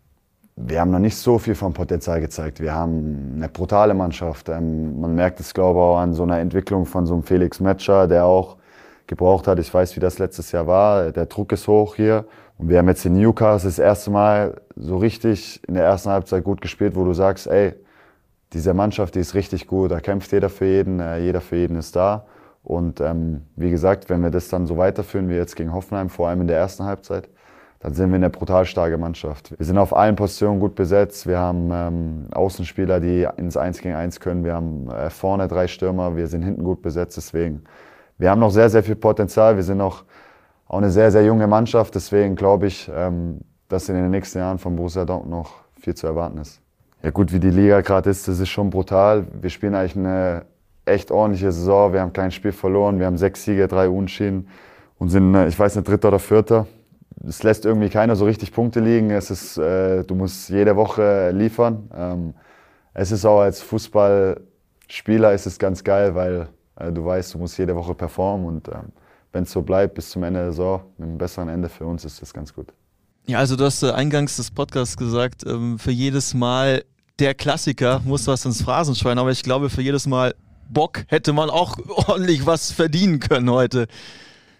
Wir 0.56 0.80
haben 0.80 0.90
noch 0.90 0.98
nicht 0.98 1.16
so 1.16 1.38
viel 1.38 1.54
vom 1.54 1.72
Potenzial 1.72 2.20
gezeigt. 2.20 2.60
Wir 2.60 2.74
haben 2.74 3.32
eine 3.36 3.48
brutale 3.48 3.94
Mannschaft. 3.94 4.48
Ähm, 4.48 5.00
man 5.00 5.14
merkt 5.14 5.40
es, 5.40 5.54
glaube 5.54 5.78
ich, 5.78 5.82
auch 5.82 5.98
an 5.98 6.14
so 6.14 6.22
einer 6.22 6.38
Entwicklung 6.38 6.86
von 6.86 7.06
so 7.06 7.14
einem 7.14 7.22
Felix 7.22 7.60
Metscher, 7.60 8.06
der 8.06 8.24
auch 8.24 8.56
gebraucht 9.06 9.46
hat. 9.46 9.58
Ich 9.58 9.72
weiß, 9.72 9.96
wie 9.96 10.00
das 10.00 10.18
letztes 10.18 10.52
Jahr 10.52 10.66
war. 10.66 11.10
Der 11.10 11.26
Druck 11.26 11.52
ist 11.52 11.68
hoch 11.68 11.96
hier. 11.96 12.24
Und 12.58 12.68
wir 12.68 12.78
haben 12.78 12.88
jetzt 12.88 13.04
in 13.04 13.14
Newcastle 13.14 13.68
das 13.68 13.78
erste 13.78 14.10
Mal 14.10 14.60
so 14.76 14.96
richtig 14.96 15.60
in 15.66 15.74
der 15.74 15.84
ersten 15.84 16.10
Halbzeit 16.10 16.44
gut 16.44 16.60
gespielt, 16.60 16.94
wo 16.94 17.04
du 17.04 17.12
sagst, 17.12 17.46
ey, 17.46 17.74
diese 18.52 18.74
Mannschaft, 18.74 19.14
die 19.14 19.20
ist 19.20 19.34
richtig 19.34 19.66
gut, 19.66 19.90
da 19.90 20.00
kämpft 20.00 20.32
jeder 20.32 20.48
für 20.48 20.66
jeden, 20.66 21.00
äh, 21.00 21.18
jeder 21.18 21.40
für 21.40 21.56
jeden 21.56 21.76
ist 21.76 21.96
da. 21.96 22.26
Und 22.62 23.00
ähm, 23.00 23.42
wie 23.56 23.70
gesagt, 23.70 24.08
wenn 24.08 24.22
wir 24.22 24.30
das 24.30 24.48
dann 24.48 24.66
so 24.66 24.76
weiterführen 24.76 25.28
wie 25.28 25.34
jetzt 25.34 25.56
gegen 25.56 25.72
Hoffenheim, 25.72 26.08
vor 26.08 26.28
allem 26.28 26.42
in 26.42 26.46
der 26.46 26.58
ersten 26.58 26.84
Halbzeit, 26.84 27.28
dann 27.80 27.94
sind 27.94 28.10
wir 28.10 28.16
eine 28.16 28.30
brutal 28.30 28.64
starke 28.64 28.96
Mannschaft. 28.96 29.58
Wir 29.58 29.66
sind 29.66 29.76
auf 29.76 29.94
allen 29.96 30.14
Positionen 30.14 30.60
gut 30.60 30.76
besetzt. 30.76 31.26
Wir 31.26 31.38
haben 31.38 31.70
ähm, 31.72 32.26
Außenspieler, 32.32 33.00
die 33.00 33.26
ins 33.36 33.56
1 33.56 33.80
gegen 33.80 33.96
1 33.96 34.20
können. 34.20 34.44
Wir 34.44 34.54
haben 34.54 34.88
äh, 34.88 35.10
vorne 35.10 35.48
drei 35.48 35.66
Stürmer. 35.66 36.14
Wir 36.14 36.28
sind 36.28 36.42
hinten 36.42 36.62
gut 36.62 36.80
besetzt. 36.80 37.16
Deswegen, 37.16 37.64
wir 38.18 38.30
haben 38.30 38.38
noch 38.38 38.52
sehr, 38.52 38.70
sehr 38.70 38.84
viel 38.84 38.94
Potenzial. 38.94 39.56
Wir 39.56 39.64
sind 39.64 39.78
noch 39.78 40.04
auch 40.68 40.78
eine 40.78 40.90
sehr, 40.90 41.10
sehr 41.10 41.24
junge 41.24 41.48
Mannschaft. 41.48 41.96
Deswegen 41.96 42.36
glaube 42.36 42.68
ich, 42.68 42.88
ähm, 42.94 43.40
dass 43.68 43.88
in 43.88 43.96
den 43.96 44.10
nächsten 44.12 44.38
Jahren 44.38 44.58
von 44.58 44.76
Borussia 44.76 45.04
Dortmund 45.04 45.30
noch 45.30 45.52
viel 45.80 45.96
zu 45.96 46.06
erwarten 46.06 46.38
ist. 46.38 46.61
Ja 47.02 47.10
gut, 47.10 47.32
wie 47.32 47.40
die 47.40 47.50
Liga 47.50 47.80
gerade 47.80 48.10
ist, 48.10 48.28
das 48.28 48.38
ist 48.38 48.48
schon 48.48 48.70
brutal. 48.70 49.26
Wir 49.40 49.50
spielen 49.50 49.74
eigentlich 49.74 49.96
eine 49.96 50.44
echt 50.84 51.10
ordentliche 51.10 51.50
Saison. 51.50 51.92
Wir 51.92 52.00
haben 52.00 52.12
kein 52.12 52.30
Spiel 52.30 52.52
verloren. 52.52 52.98
Wir 52.98 53.06
haben 53.06 53.18
sechs 53.18 53.44
Siege, 53.44 53.66
drei 53.66 53.88
Unschieden 53.88 54.48
und 54.98 55.08
sind, 55.08 55.34
äh, 55.34 55.48
ich 55.48 55.58
weiß 55.58 55.74
nicht, 55.76 55.88
Dritter 55.88 56.08
oder 56.08 56.20
Vierter. 56.20 56.66
Es 57.26 57.42
lässt 57.42 57.64
irgendwie 57.64 57.88
keiner 57.88 58.14
so 58.14 58.24
richtig 58.24 58.52
Punkte 58.52 58.80
liegen. 58.80 59.10
Es 59.10 59.30
ist, 59.30 59.58
äh, 59.58 60.04
du 60.04 60.14
musst 60.14 60.48
jede 60.48 60.76
Woche 60.76 61.30
liefern. 61.32 61.90
Ähm, 61.94 62.34
es 62.94 63.10
ist 63.10 63.24
auch 63.24 63.40
als 63.40 63.60
Fußballspieler 63.62 65.32
ist 65.32 65.46
es 65.46 65.58
ganz 65.58 65.82
geil, 65.82 66.14
weil 66.14 66.48
äh, 66.76 66.92
du 66.92 67.04
weißt, 67.04 67.34
du 67.34 67.38
musst 67.38 67.58
jede 67.58 67.74
Woche 67.74 67.94
performen 67.94 68.46
und 68.46 68.68
ähm, 68.68 68.92
wenn 69.32 69.42
es 69.44 69.50
so 69.50 69.62
bleibt 69.62 69.94
bis 69.94 70.10
zum 70.10 70.22
Ende 70.22 70.40
der 70.40 70.50
Saison, 70.52 70.82
mit 70.98 71.08
einem 71.08 71.18
besseren 71.18 71.48
Ende 71.48 71.68
für 71.68 71.86
uns 71.86 72.04
ist 72.04 72.22
das 72.22 72.32
ganz 72.32 72.54
gut. 72.54 72.72
Ja, 73.26 73.38
also 73.38 73.56
du 73.56 73.64
hast 73.64 73.82
äh, 73.82 73.90
eingangs 73.92 74.36
des 74.36 74.50
Podcasts 74.50 74.96
gesagt, 74.96 75.44
ähm, 75.46 75.78
für 75.78 75.92
jedes 75.92 76.34
Mal 76.34 76.84
der 77.18 77.34
Klassiker 77.34 78.00
muss 78.04 78.26
was 78.26 78.44
ins 78.44 78.62
Phrasenschwein, 78.62 79.18
aber 79.18 79.30
ich 79.30 79.42
glaube, 79.42 79.70
für 79.70 79.82
jedes 79.82 80.06
Mal 80.06 80.34
Bock 80.68 81.04
hätte 81.08 81.32
man 81.32 81.50
auch 81.50 81.76
ordentlich 82.08 82.46
was 82.46 82.72
verdienen 82.72 83.20
können 83.20 83.50
heute. 83.50 83.86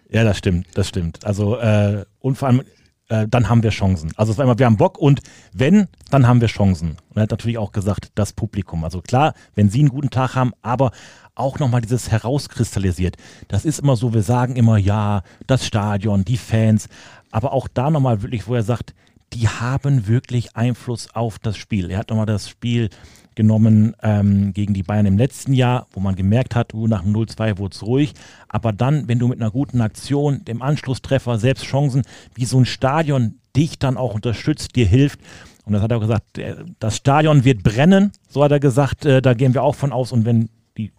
Ja, 0.09 0.23
das 0.23 0.37
stimmt, 0.37 0.67
das 0.75 0.87
stimmt. 0.87 1.25
Also, 1.25 1.57
äh, 1.57 2.05
und 2.19 2.37
vor 2.37 2.47
allem, 2.47 2.61
äh, 3.09 3.27
dann 3.27 3.49
haben 3.49 3.63
wir 3.63 3.71
Chancen. 3.71 4.11
Also, 4.15 4.31
es 4.31 4.37
war 4.37 4.45
immer, 4.45 4.59
wir 4.59 4.67
haben 4.67 4.77
Bock 4.77 4.97
und 4.97 5.21
wenn, 5.53 5.87
dann 6.11 6.27
haben 6.27 6.39
wir 6.39 6.47
Chancen. 6.47 6.97
Und 7.09 7.17
er 7.17 7.23
hat 7.23 7.31
natürlich 7.31 7.57
auch 7.57 7.71
gesagt, 7.71 8.11
das 8.15 8.33
Publikum. 8.33 8.83
Also 8.83 9.01
klar, 9.01 9.33
wenn 9.55 9.69
sie 9.69 9.79
einen 9.79 9.89
guten 9.89 10.11
Tag 10.11 10.35
haben, 10.35 10.53
aber 10.61 10.91
auch 11.35 11.57
nochmal 11.57 11.81
dieses 11.81 12.11
herauskristallisiert. 12.11 13.17
Das 13.47 13.65
ist 13.65 13.79
immer 13.79 13.95
so, 13.95 14.13
wir 14.13 14.21
sagen 14.21 14.55
immer, 14.55 14.77
ja, 14.77 15.23
das 15.47 15.65
Stadion, 15.65 16.25
die 16.25 16.37
Fans, 16.37 16.89
aber 17.31 17.53
auch 17.53 17.67
da 17.67 17.89
nochmal 17.89 18.21
wirklich, 18.21 18.47
wo 18.47 18.53
er 18.53 18.61
sagt, 18.61 18.93
die 19.33 19.47
haben 19.47 20.07
wirklich 20.07 20.55
Einfluss 20.55 21.13
auf 21.13 21.39
das 21.39 21.57
Spiel. 21.57 21.89
Er 21.89 21.99
hat 21.99 22.09
nochmal 22.09 22.25
das 22.25 22.49
Spiel 22.49 22.89
genommen 23.35 23.95
ähm, 24.03 24.53
gegen 24.53 24.73
die 24.73 24.83
Bayern 24.83 25.07
im 25.07 25.17
letzten 25.17 25.53
Jahr, 25.53 25.87
wo 25.91 25.99
man 25.99 26.15
gemerkt 26.15 26.55
hat, 26.55 26.73
uh, 26.73 26.87
nach 26.87 27.03
0-2 27.03 27.57
wurde 27.57 27.73
es 27.73 27.83
ruhig. 27.83 28.13
Aber 28.47 28.71
dann, 28.71 29.07
wenn 29.07 29.19
du 29.19 29.27
mit 29.27 29.41
einer 29.41 29.51
guten 29.51 29.81
Aktion, 29.81 30.45
dem 30.45 30.61
Anschlusstreffer, 30.61 31.39
selbst 31.39 31.65
Chancen, 31.65 32.03
wie 32.35 32.45
so 32.45 32.59
ein 32.59 32.65
Stadion 32.65 33.39
dich 33.55 33.79
dann 33.79 33.97
auch 33.97 34.13
unterstützt, 34.13 34.75
dir 34.75 34.85
hilft. 34.85 35.19
Und 35.65 35.73
das 35.73 35.81
hat 35.81 35.91
er 35.91 35.99
gesagt, 35.99 36.39
das 36.79 36.97
Stadion 36.97 37.43
wird 37.43 37.63
brennen, 37.63 38.11
so 38.27 38.43
hat 38.43 38.51
er 38.51 38.59
gesagt, 38.59 39.05
äh, 39.05 39.21
da 39.21 39.33
gehen 39.33 39.53
wir 39.53 39.63
auch 39.63 39.75
von 39.75 39.91
aus. 39.91 40.11
Und 40.11 40.25
wenn 40.25 40.49
die 40.77 40.91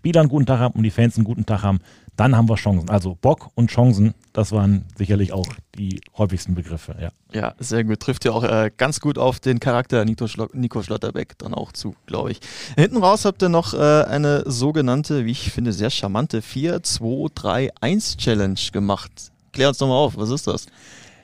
Spieler 0.00 0.20
einen 0.20 0.30
guten 0.30 0.46
Tag 0.46 0.60
haben 0.60 0.74
und 0.76 0.82
die 0.82 0.90
Fans 0.90 1.16
einen 1.16 1.26
guten 1.26 1.44
Tag 1.44 1.62
haben, 1.62 1.80
dann 2.16 2.34
haben 2.34 2.48
wir 2.48 2.56
Chancen. 2.56 2.88
Also 2.88 3.18
Bock 3.20 3.50
und 3.54 3.70
Chancen, 3.70 4.14
das 4.32 4.50
waren 4.50 4.86
sicherlich 4.96 5.34
auch 5.34 5.46
die 5.76 6.00
häufigsten 6.16 6.54
Begriffe. 6.54 6.96
Ja, 6.98 7.10
ja 7.38 7.54
sehr 7.58 7.84
gut. 7.84 8.00
Trifft 8.00 8.24
ja 8.24 8.32
auch 8.32 8.42
äh, 8.42 8.70
ganz 8.74 9.00
gut 9.00 9.18
auf 9.18 9.40
den 9.40 9.60
Charakter 9.60 10.02
Nico, 10.06 10.26
Schlo 10.26 10.48
Nico 10.54 10.82
Schlotterbeck 10.82 11.36
dann 11.36 11.52
auch 11.52 11.72
zu, 11.72 11.94
glaube 12.06 12.32
ich. 12.32 12.40
Hinten 12.78 12.96
raus 12.96 13.26
habt 13.26 13.42
ihr 13.42 13.50
noch 13.50 13.74
äh, 13.74 14.04
eine 14.04 14.42
sogenannte, 14.46 15.26
wie 15.26 15.32
ich 15.32 15.52
finde, 15.52 15.74
sehr 15.74 15.90
charmante 15.90 16.40
4-2-3-1 16.40 18.16
Challenge 18.16 18.60
gemacht. 18.72 19.12
Klär 19.52 19.68
uns 19.68 19.76
doch 19.76 19.88
mal 19.88 19.96
auf, 19.96 20.16
was 20.16 20.30
ist 20.30 20.46
das? 20.46 20.64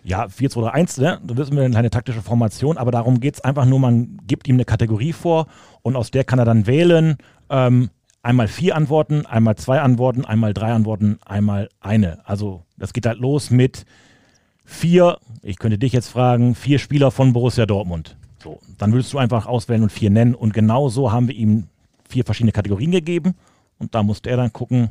Ja, 0.05 0.27
4-2-3-1, 0.27 1.01
ne? 1.01 1.21
da 1.25 1.37
wissen 1.39 1.57
wir 1.57 1.63
eine 1.63 1.73
kleine 1.73 1.91
taktische 1.91 2.21
Formation, 2.21 2.77
aber 2.77 2.91
darum 2.91 3.21
geht 3.21 3.37
es 3.37 3.41
einfach 3.41 3.65
nur, 3.65 3.81
man 3.81 4.19
gibt 4.27 4.47
ihm 4.49 4.57
eine 4.57 4.67
Kategorie 4.67 5.15
vor 5.15 5.47
und 5.81 5.97
aus 5.97 6.11
der 6.11 6.25
kann 6.25 6.39
er 6.39 6.45
dann 6.45 6.67
wählen, 6.67 7.17
ähm, 7.49 7.91
einmal 8.27 8.49
vier 8.49 8.75
Antworten, 8.75 9.25
einmal 9.25 9.55
zwei 9.55 9.81
Antworten, 9.81 10.25
einmal 10.25 10.53
drei 10.53 10.73
Antworten, 10.73 11.21
einmal 11.25 11.69
eine. 11.81 12.19
Also 12.29 12.65
das 12.77 12.93
geht 12.93 13.07
halt 13.07 13.21
los 13.21 13.51
mit 13.51 13.87
vier, 14.65 15.19
ich 15.43 15.59
könnte 15.59 15.79
dich 15.79 15.93
jetzt 15.93 16.09
fragen, 16.09 16.57
vier 16.57 16.81
Spieler 16.81 17.13
von 17.13 17.33
Borussia 17.33 17.67
Dortmund. 17.67 18.17
So, 18.43 18.59
dann 18.79 18.93
würdest 18.93 19.13
du 19.13 19.19
einfach 19.19 19.47
auswählen 19.47 19.85
und 19.85 19.93
vier 19.93 20.11
nennen 20.11 20.35
und 20.35 20.53
genau 20.55 20.89
so 20.89 21.13
haben 21.13 21.29
wir 21.29 21.37
ihm 21.37 21.69
vier 22.09 22.25
verschiedene 22.25 22.51
Kategorien 22.53 22.91
gegeben 22.91 23.37
und 23.79 23.95
da 23.95 24.03
musste 24.03 24.29
er 24.29 24.37
dann 24.37 24.53
gucken, 24.53 24.91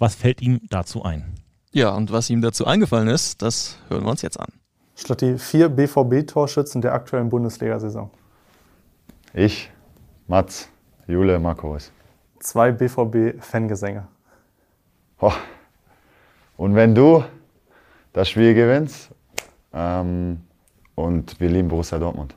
was 0.00 0.16
fällt 0.16 0.42
ihm 0.42 0.60
dazu 0.68 1.04
ein. 1.04 1.24
Ja, 1.70 1.94
und 1.94 2.10
was 2.10 2.30
ihm 2.30 2.42
dazu 2.42 2.66
eingefallen 2.66 3.08
ist, 3.08 3.42
das 3.42 3.78
hören 3.88 4.02
wir 4.02 4.10
uns 4.10 4.22
jetzt 4.22 4.40
an. 4.40 4.48
Schlotti, 4.96 5.38
vier 5.38 5.68
BVB-Torschützen 5.68 6.82
der 6.82 6.92
aktuellen 6.94 7.30
Bundesliga-Saison. 7.30 8.10
Ich, 9.32 9.70
Mats, 10.26 10.68
Jule, 11.06 11.38
Markus. 11.38 11.92
Zwei 12.42 12.72
BVB-Fangesänge. 12.72 14.08
Und 16.56 16.74
wenn 16.74 16.92
du 16.92 17.22
das 18.12 18.28
Spiel 18.28 18.52
gewinnst 18.52 19.10
ähm, 19.72 20.40
und 20.96 21.38
wir 21.38 21.48
lieben 21.48 21.68
Borussia 21.68 22.00
Dortmund. 22.00 22.34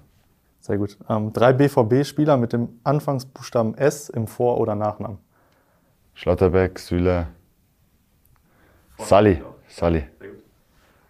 Sehr 0.60 0.78
gut. 0.78 0.96
Ähm, 1.10 1.34
drei 1.34 1.54
BVB-Spieler 1.54 2.38
mit 2.38 2.54
dem 2.54 2.80
Anfangsbuchstaben 2.84 3.76
S 3.80 4.10
im 4.10 4.28
Vor- 4.28 4.60
oder 4.60 4.76
Nachnamen. 4.76 5.18
Schlotterbeck, 6.14 6.78
Süle, 6.78 7.26
Sally. 9.00 9.42
Sally. 9.68 10.04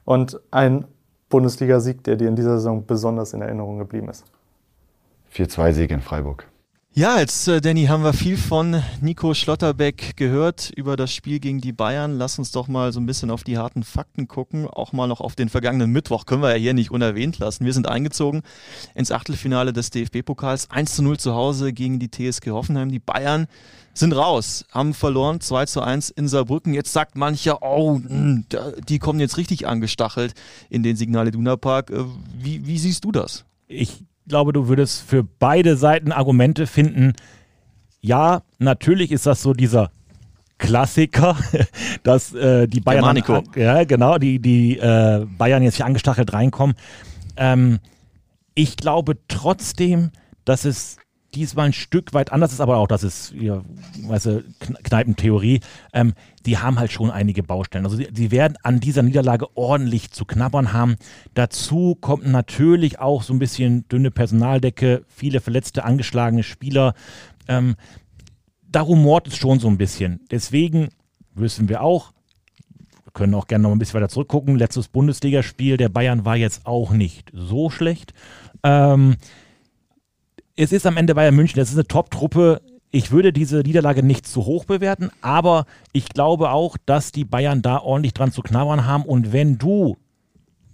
Und 0.06 0.40
ein 0.52 0.86
Bundesligasieg, 1.28 2.02
der 2.06 2.16
dir 2.16 2.30
in 2.30 2.38
dieser 2.38 2.56
Saison 2.56 2.86
besonders 2.86 3.34
in 3.34 3.42
Erinnerung 3.42 3.78
geblieben 3.78 4.08
ist. 4.08 4.24
4-2-Sieg 5.34 5.92
in 5.92 6.00
Freiburg. 6.00 6.48
Ja, 6.98 7.20
jetzt, 7.20 7.50
äh, 7.50 7.60
Danny, 7.60 7.88
haben 7.88 8.06
wir 8.06 8.14
viel 8.14 8.38
von 8.38 8.82
Nico 9.02 9.34
Schlotterbeck 9.34 10.16
gehört 10.16 10.72
über 10.78 10.96
das 10.96 11.14
Spiel 11.14 11.42
gegen 11.42 11.60
die 11.60 11.74
Bayern. 11.74 12.18
Lass 12.18 12.40
uns 12.40 12.52
doch 12.52 12.70
mal 12.70 12.94
so 12.94 13.02
ein 13.02 13.06
bisschen 13.06 13.32
auf 13.32 13.44
die 13.44 13.58
harten 13.58 13.84
Fakten 13.84 14.30
gucken. 14.30 14.66
Auch 14.66 14.94
mal 14.94 15.06
noch 15.06 15.20
auf 15.20 15.36
den 15.36 15.50
vergangenen 15.50 15.92
Mittwoch 15.92 16.25
können 16.25 16.42
wir 16.42 16.52
ja 16.52 16.58
hier 16.58 16.74
nicht 16.74 16.92
unerwähnt 16.92 17.38
lassen. 17.38 17.66
Wir 17.66 17.74
sind 17.74 17.90
eingezogen 17.90 18.44
ins 18.94 19.12
Achtelfinale 19.12 19.74
des 19.74 19.90
DFB-Pokals. 19.90 20.72
1 20.72 20.96
zu 20.96 21.04
0 21.04 21.20
zu 21.20 21.36
Hause 21.36 21.74
gegen 21.74 22.00
die 22.00 22.10
TSG 22.10 22.52
Hoffenheim. 22.52 22.90
Die 22.90 23.00
Bayern 23.00 23.48
sind 23.94 24.14
raus, 24.14 24.64
haben 24.72 24.94
verloren 24.94 25.42
2 25.42 25.66
zu 25.66 25.82
1 25.82 26.12
in 26.12 26.30
Saarbrücken. 26.30 26.74
Jetzt 26.74 26.94
sagt 26.94 27.18
mancher, 27.18 27.62
oh, 27.62 28.00
die 28.88 29.00
kommen 29.00 29.20
jetzt 29.20 29.36
richtig 29.36 29.68
angestachelt 29.68 30.34
in 30.70 30.82
den 30.82 30.96
Signale 30.96 31.32
Duna 31.32 31.58
Park. 31.58 31.90
Äh, 31.90 32.06
wie, 32.40 32.66
wie 32.66 32.80
siehst 32.80 33.04
du 33.04 33.12
das? 33.12 33.44
Ich 33.68 34.06
glaube, 34.27 34.53
du 34.53 34.67
würdest 34.67 35.01
für 35.01 35.24
beide 35.24 35.77
Seiten 35.77 36.12
Argumente 36.12 36.67
finden. 36.67 37.13
Ja, 38.01 38.44
natürlich 38.60 39.12
ist 39.12 39.25
das 39.25 39.41
so 39.41 39.53
dieser 39.53 39.91
Klassiker, 40.58 41.38
dass 42.03 42.34
äh, 42.34 42.67
die 42.67 42.79
Bayern, 42.79 43.03
an, 43.03 43.44
ja 43.55 43.84
genau, 43.84 44.17
die 44.17 44.39
die 44.39 44.77
äh, 44.77 45.25
Bayern 45.38 45.63
jetzt 45.63 45.75
hier 45.75 45.86
angestachelt 45.86 46.34
reinkommen. 46.34 46.75
Ähm, 47.36 47.79
ich 48.53 48.77
glaube 48.77 49.17
trotzdem, 49.27 50.12
dass 50.46 50.65
es 50.65 50.98
diesmal 51.36 51.68
ein 51.68 51.74
Stück 51.74 52.13
weit 52.13 52.32
anders 52.32 52.54
ist, 52.54 52.62
aber 52.62 52.77
auch 52.77 52.88
das 52.88 53.04
ist, 53.04 53.34
ja, 53.34 53.62
weißt 54.01 54.25
du, 54.25 54.44
Kneipentheorie. 54.84 55.60
Ähm, 55.94 56.13
die 56.46 56.58
haben 56.58 56.80
halt 56.80 56.92
schon 56.92 57.12
einige 57.12 57.44
Baustellen. 57.44 57.86
Also 57.86 57.98
sie, 57.98 58.32
werden 58.32 58.58
an 58.63 58.80
dieser 58.80 59.04
Niederlage 59.04 59.56
ordentlich 59.56 60.12
zu 60.12 60.25
knabbern 60.25 60.74
haben. 60.74 60.96
Dazu 61.34 61.96
kommt 61.96 62.25
natürlich 62.27 63.00
auch 63.00 63.24
so 63.24 63.34
ein 63.34 63.39
bisschen 63.39 63.88
dünne 63.89 64.12
Personaldecke, 64.12 65.04
viele 65.08 65.42
verletzte, 65.42 65.84
angeschlagene 65.84 66.44
Spieler. 66.44 66.94
Ähm, 67.48 67.75
da 68.63 68.82
rumort 68.82 69.27
es 69.27 69.38
schon 69.38 69.60
so 69.60 69.68
ein 69.68 69.77
bisschen. 69.77 70.22
Deswegen 70.32 70.89
wissen 71.34 71.70
wir 71.70 71.82
auch, 71.82 72.12
können 73.13 73.34
auch 73.34 73.48
gerne 73.48 73.63
noch 73.63 73.72
ein 73.72 73.80
bisschen 73.80 73.96
weiter 74.00 74.10
zurückgucken. 74.10 74.58
Letztes 74.58 74.88
Bundesligaspiel 74.88 75.77
der 75.77 75.89
Bayern 75.89 76.25
war 76.25 76.36
jetzt 76.36 76.65
auch 76.65 76.92
nicht 76.92 77.32
so 77.34 77.70
schlecht. 77.70 78.13
Ähm, 78.63 79.15
es 80.56 80.72
ist 80.72 80.86
am 80.86 80.98
Ende 80.98 81.16
Bayern 81.16 81.36
München, 81.36 81.58
das 81.58 81.70
ist 81.70 81.76
eine 81.76 81.88
Top-Truppe. 81.88 82.62
Ich 82.92 83.12
würde 83.12 83.34
diese 83.34 83.58
Niederlage 83.60 84.04
nicht 84.04 84.26
zu 84.26 84.46
hoch 84.46 84.66
bewerten, 84.66 85.10
aber 85.22 85.66
ich 85.92 86.10
glaube 86.10 86.52
auch, 86.52 86.78
dass 86.86 87.12
die 87.12 87.26
Bayern 87.26 87.62
da 87.62 87.80
ordentlich 87.80 88.14
dran 88.14 88.32
zu 88.32 88.42
knabbern 88.42 88.86
haben. 88.86 89.04
Und 89.04 89.34
wenn 89.34 89.58
du 89.58 89.98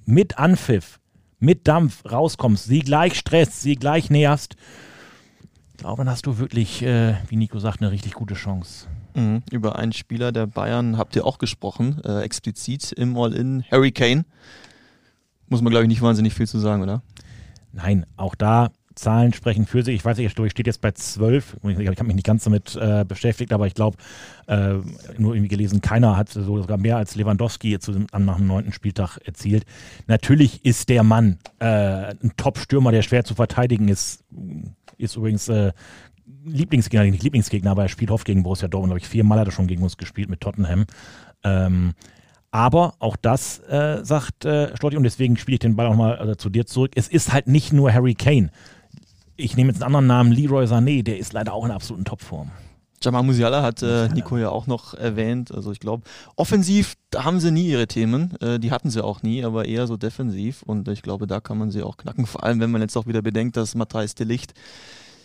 mit 0.05 0.37
Anpfiff, 0.37 0.99
mit 1.39 1.67
Dampf 1.67 2.03
rauskommst, 2.05 2.65
sie 2.65 2.79
gleich 2.79 3.17
stresst, 3.17 3.61
sie 3.61 3.75
gleich 3.75 4.09
nervst, 4.09 4.55
glaube, 5.81 6.03
dann 6.03 6.11
hast 6.11 6.27
du 6.27 6.37
wirklich, 6.37 6.83
äh, 6.83 7.15
wie 7.27 7.35
Nico 7.35 7.59
sagt, 7.59 7.81
eine 7.81 7.91
richtig 7.91 8.13
gute 8.13 8.35
Chance. 8.35 8.87
Mhm. 9.15 9.41
Über 9.51 9.77
einen 9.77 9.93
Spieler 9.93 10.31
der 10.31 10.45
Bayern 10.45 10.97
habt 10.97 11.15
ihr 11.15 11.25
auch 11.25 11.39
gesprochen, 11.39 11.99
äh, 12.05 12.21
explizit 12.21 12.91
im 12.91 13.17
All-In, 13.17 13.63
Harry 13.71 13.91
Kane. 13.91 14.25
Muss 15.49 15.61
man, 15.61 15.71
glaube 15.71 15.85
ich, 15.85 15.89
nicht 15.89 16.01
wahnsinnig 16.01 16.33
viel 16.33 16.47
zu 16.47 16.59
sagen, 16.59 16.83
oder? 16.83 17.01
Nein, 17.73 18.05
auch 18.15 18.35
da 18.35 18.71
Zahlen 19.01 19.33
sprechen 19.33 19.65
für 19.65 19.83
sich. 19.83 19.95
Ich 19.95 20.05
weiß 20.05 20.17
nicht, 20.17 20.37
ich 20.39 20.51
steht 20.51 20.67
jetzt 20.67 20.81
bei 20.81 20.91
12. 20.91 21.57
Ich, 21.63 21.79
ich 21.79 21.87
habe 21.87 22.03
mich 22.05 22.15
nicht 22.15 22.25
ganz 22.25 22.43
damit 22.43 22.75
äh, 22.75 23.03
beschäftigt, 23.05 23.51
aber 23.51 23.67
ich 23.67 23.73
glaube, 23.73 23.97
äh, 24.47 24.75
nur 25.17 25.35
irgendwie 25.35 25.49
gelesen, 25.49 25.81
keiner 25.81 26.15
hat 26.15 26.29
so 26.29 26.61
sogar 26.61 26.77
mehr 26.77 26.97
als 26.97 27.15
Lewandowski 27.15 27.79
zu, 27.79 28.05
nach 28.17 28.37
dem 28.37 28.47
neunten 28.47 28.71
Spieltag 28.71 29.17
erzielt. 29.25 29.65
Natürlich 30.07 30.63
ist 30.63 30.89
der 30.89 31.03
Mann 31.03 31.39
äh, 31.59 31.65
ein 31.65 32.31
Top-Stürmer, 32.37 32.91
der 32.91 33.01
schwer 33.01 33.23
zu 33.23 33.35
verteidigen 33.35 33.87
ist. 33.87 34.23
Ist 34.97 35.15
übrigens 35.15 35.49
äh, 35.49 35.73
Lieblingsgegner, 36.45 37.05
nicht 37.05 37.23
Lieblingsgegner, 37.23 37.71
aber 37.71 37.83
er 37.83 37.89
spielt 37.89 38.11
oft 38.11 38.25
gegen 38.25 38.43
Borussia 38.43 38.67
Dortmund, 38.67 38.91
glaube 38.91 38.99
ich. 38.99 39.07
Viermal 39.07 39.39
hat 39.39 39.47
er 39.47 39.51
schon 39.51 39.67
gegen 39.67 39.83
uns 39.83 39.97
gespielt 39.97 40.29
mit 40.29 40.41
Tottenham. 40.41 40.85
Ähm, 41.43 41.93
aber 42.51 42.95
auch 42.99 43.15
das 43.15 43.59
äh, 43.59 44.03
sagt 44.03 44.43
äh, 44.43 44.75
Stotti 44.75 44.97
und 44.97 45.03
deswegen 45.03 45.37
spiele 45.37 45.55
ich 45.55 45.59
den 45.59 45.77
Ball 45.77 45.87
auch 45.87 45.95
mal 45.95 46.29
äh, 46.29 46.37
zu 46.37 46.49
dir 46.49 46.65
zurück. 46.65 46.91
Es 46.95 47.07
ist 47.07 47.31
halt 47.31 47.47
nicht 47.47 47.71
nur 47.71 47.93
Harry 47.93 48.13
Kane 48.13 48.51
ich 49.41 49.57
nehme 49.57 49.71
jetzt 49.71 49.81
einen 49.81 49.95
anderen 49.95 50.07
Namen, 50.07 50.31
Leroy 50.31 50.65
Sané, 50.65 51.03
der 51.03 51.17
ist 51.17 51.33
leider 51.33 51.53
auch 51.53 51.65
in 51.65 51.71
absoluten 51.71 52.05
Topform. 52.05 52.51
Jamal 53.03 53.23
Musiala 53.23 53.63
hat 53.63 53.81
äh, 53.81 54.09
Nico 54.09 54.37
ja 54.37 54.49
auch 54.49 54.67
noch 54.67 54.93
erwähnt. 54.93 55.51
Also 55.51 55.71
ich 55.71 55.79
glaube, 55.79 56.03
offensiv, 56.35 56.93
da 57.09 57.23
haben 57.23 57.39
sie 57.39 57.51
nie 57.51 57.67
ihre 57.67 57.87
Themen. 57.87 58.35
Äh, 58.39 58.59
die 58.59 58.71
hatten 58.71 58.91
sie 58.91 59.03
auch 59.03 59.23
nie, 59.23 59.43
aber 59.43 59.65
eher 59.65 59.87
so 59.87 59.97
defensiv. 59.97 60.61
Und 60.61 60.87
ich 60.87 61.01
glaube, 61.01 61.25
da 61.25 61.39
kann 61.39 61.57
man 61.57 61.71
sie 61.71 61.81
auch 61.81 61.97
knacken. 61.97 62.27
Vor 62.27 62.43
allem, 62.43 62.59
wenn 62.59 62.69
man 62.69 62.81
jetzt 62.81 62.95
auch 62.95 63.07
wieder 63.07 63.23
bedenkt, 63.23 63.57
dass 63.57 63.73
Matthijs 63.73 64.13
de 64.13 64.27
Licht 64.27 64.53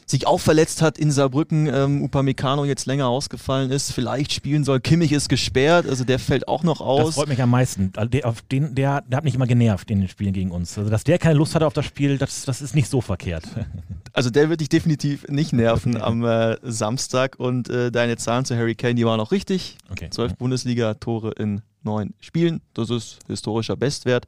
sich 0.07 0.27
auch 0.27 0.39
verletzt 0.39 0.83
hat 0.83 0.99
in 0.99 1.11
Saarbrücken, 1.11 1.67
ähm, 1.67 2.05
Upamecano 2.05 2.65
jetzt 2.65 2.87
länger 2.87 3.09
ausgefallen 3.09 3.73
ist, 3.73 3.93
vielleicht 3.93 4.33
spielen 4.33 4.63
soll. 4.63 4.79
Kimmich 4.81 5.11
ist 5.11 5.29
gesperrt, 5.29 5.87
also 5.89 6.05
der 6.05 6.21
fällt 6.21 6.47
auch 6.47 6.63
noch 6.63 6.81
aus. 6.81 7.07
Das 7.07 7.15
freut 7.17 7.29
mich 7.29 7.43
am 7.43 7.51
meisten. 7.51 7.93
Also 7.97 8.09
der, 8.09 8.27
auf 8.27 8.41
den, 8.43 8.77
der, 8.77 9.03
der 9.03 9.17
hat 9.17 9.25
mich 9.25 9.35
immer 9.35 9.49
genervt 9.49 9.91
in 9.91 9.99
den 9.99 10.09
Spielen 10.09 10.33
gegen 10.33 10.53
uns. 10.53 10.79
Also 10.79 10.91
dass 10.91 11.03
der 11.03 11.19
keine 11.19 11.35
Lust 11.35 11.57
hatte 11.57 11.67
auf 11.67 11.73
das 11.73 11.87
Spiel, 11.87 12.19
das, 12.19 12.45
das 12.45 12.63
ist 12.63 12.77
nicht 12.77 12.89
so 12.89 13.01
verkehrt. 13.01 13.45
Also 14.17 14.31
der 14.31 14.49
wird 14.49 14.63
dich 14.63 14.71
definitiv 14.71 15.29
nicht 15.29 15.53
nerven 15.53 16.01
am 16.01 16.25
äh, 16.25 16.57
Samstag 16.63 17.39
und 17.39 17.69
äh, 17.69 17.93
deine 17.93 18.17
Zahlen 18.17 18.47
zu 18.47 18.57
Harry 18.57 18.75
Kane, 18.75 18.95
die 18.95 19.05
waren 19.05 19.21
auch 19.21 19.31
richtig. 19.31 19.77
Okay. 19.91 20.09
Zwölf 20.09 20.35
Bundesliga-Tore 20.37 21.33
in 21.33 21.61
neun 21.83 22.15
Spielen, 22.21 22.63
das 22.73 22.89
ist 22.89 23.19
historischer 23.27 23.77
Bestwert. 23.77 24.25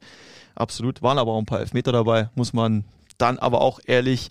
Absolut, 0.53 1.01
waren 1.01 1.17
aber 1.17 1.31
auch 1.31 1.39
ein 1.39 1.47
paar 1.47 1.61
Elfmeter 1.61 1.91
dabei, 1.91 2.29
muss 2.35 2.53
man 2.53 2.83
dann 3.17 3.39
aber 3.39 3.61
auch 3.61 3.79
ehrlich 3.83 4.29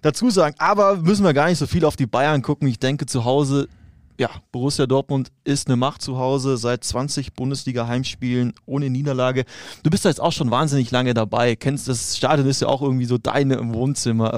dazu 0.00 0.30
sagen. 0.30 0.54
Aber 0.58 0.98
müssen 0.98 1.24
wir 1.24 1.34
gar 1.34 1.48
nicht 1.48 1.58
so 1.58 1.66
viel 1.66 1.84
auf 1.84 1.96
die 1.96 2.06
Bayern 2.06 2.40
gucken. 2.40 2.68
Ich 2.68 2.78
denke, 2.78 3.06
zu 3.06 3.24
Hause, 3.24 3.68
ja, 4.16 4.30
Borussia 4.52 4.86
Dortmund 4.86 5.32
ist 5.42 5.66
eine 5.66 5.74
Macht 5.76 6.02
zu 6.02 6.18
Hause 6.18 6.56
seit 6.56 6.84
20 6.84 7.34
Bundesliga-Heimspielen 7.34 8.52
ohne 8.64 8.88
Niederlage. 8.90 9.44
Du 9.82 9.90
bist 9.90 10.04
da 10.04 10.08
jetzt 10.08 10.20
auch 10.20 10.30
schon 10.30 10.52
wahnsinnig 10.52 10.92
lange 10.92 11.14
dabei. 11.14 11.56
Kennst 11.56 11.88
das 11.88 12.16
Stadion 12.16 12.46
ist 12.46 12.62
ja 12.62 12.68
auch 12.68 12.80
irgendwie 12.80 13.06
so 13.06 13.18
deine 13.18 13.54
im 13.54 13.74
Wohnzimmer. 13.74 14.32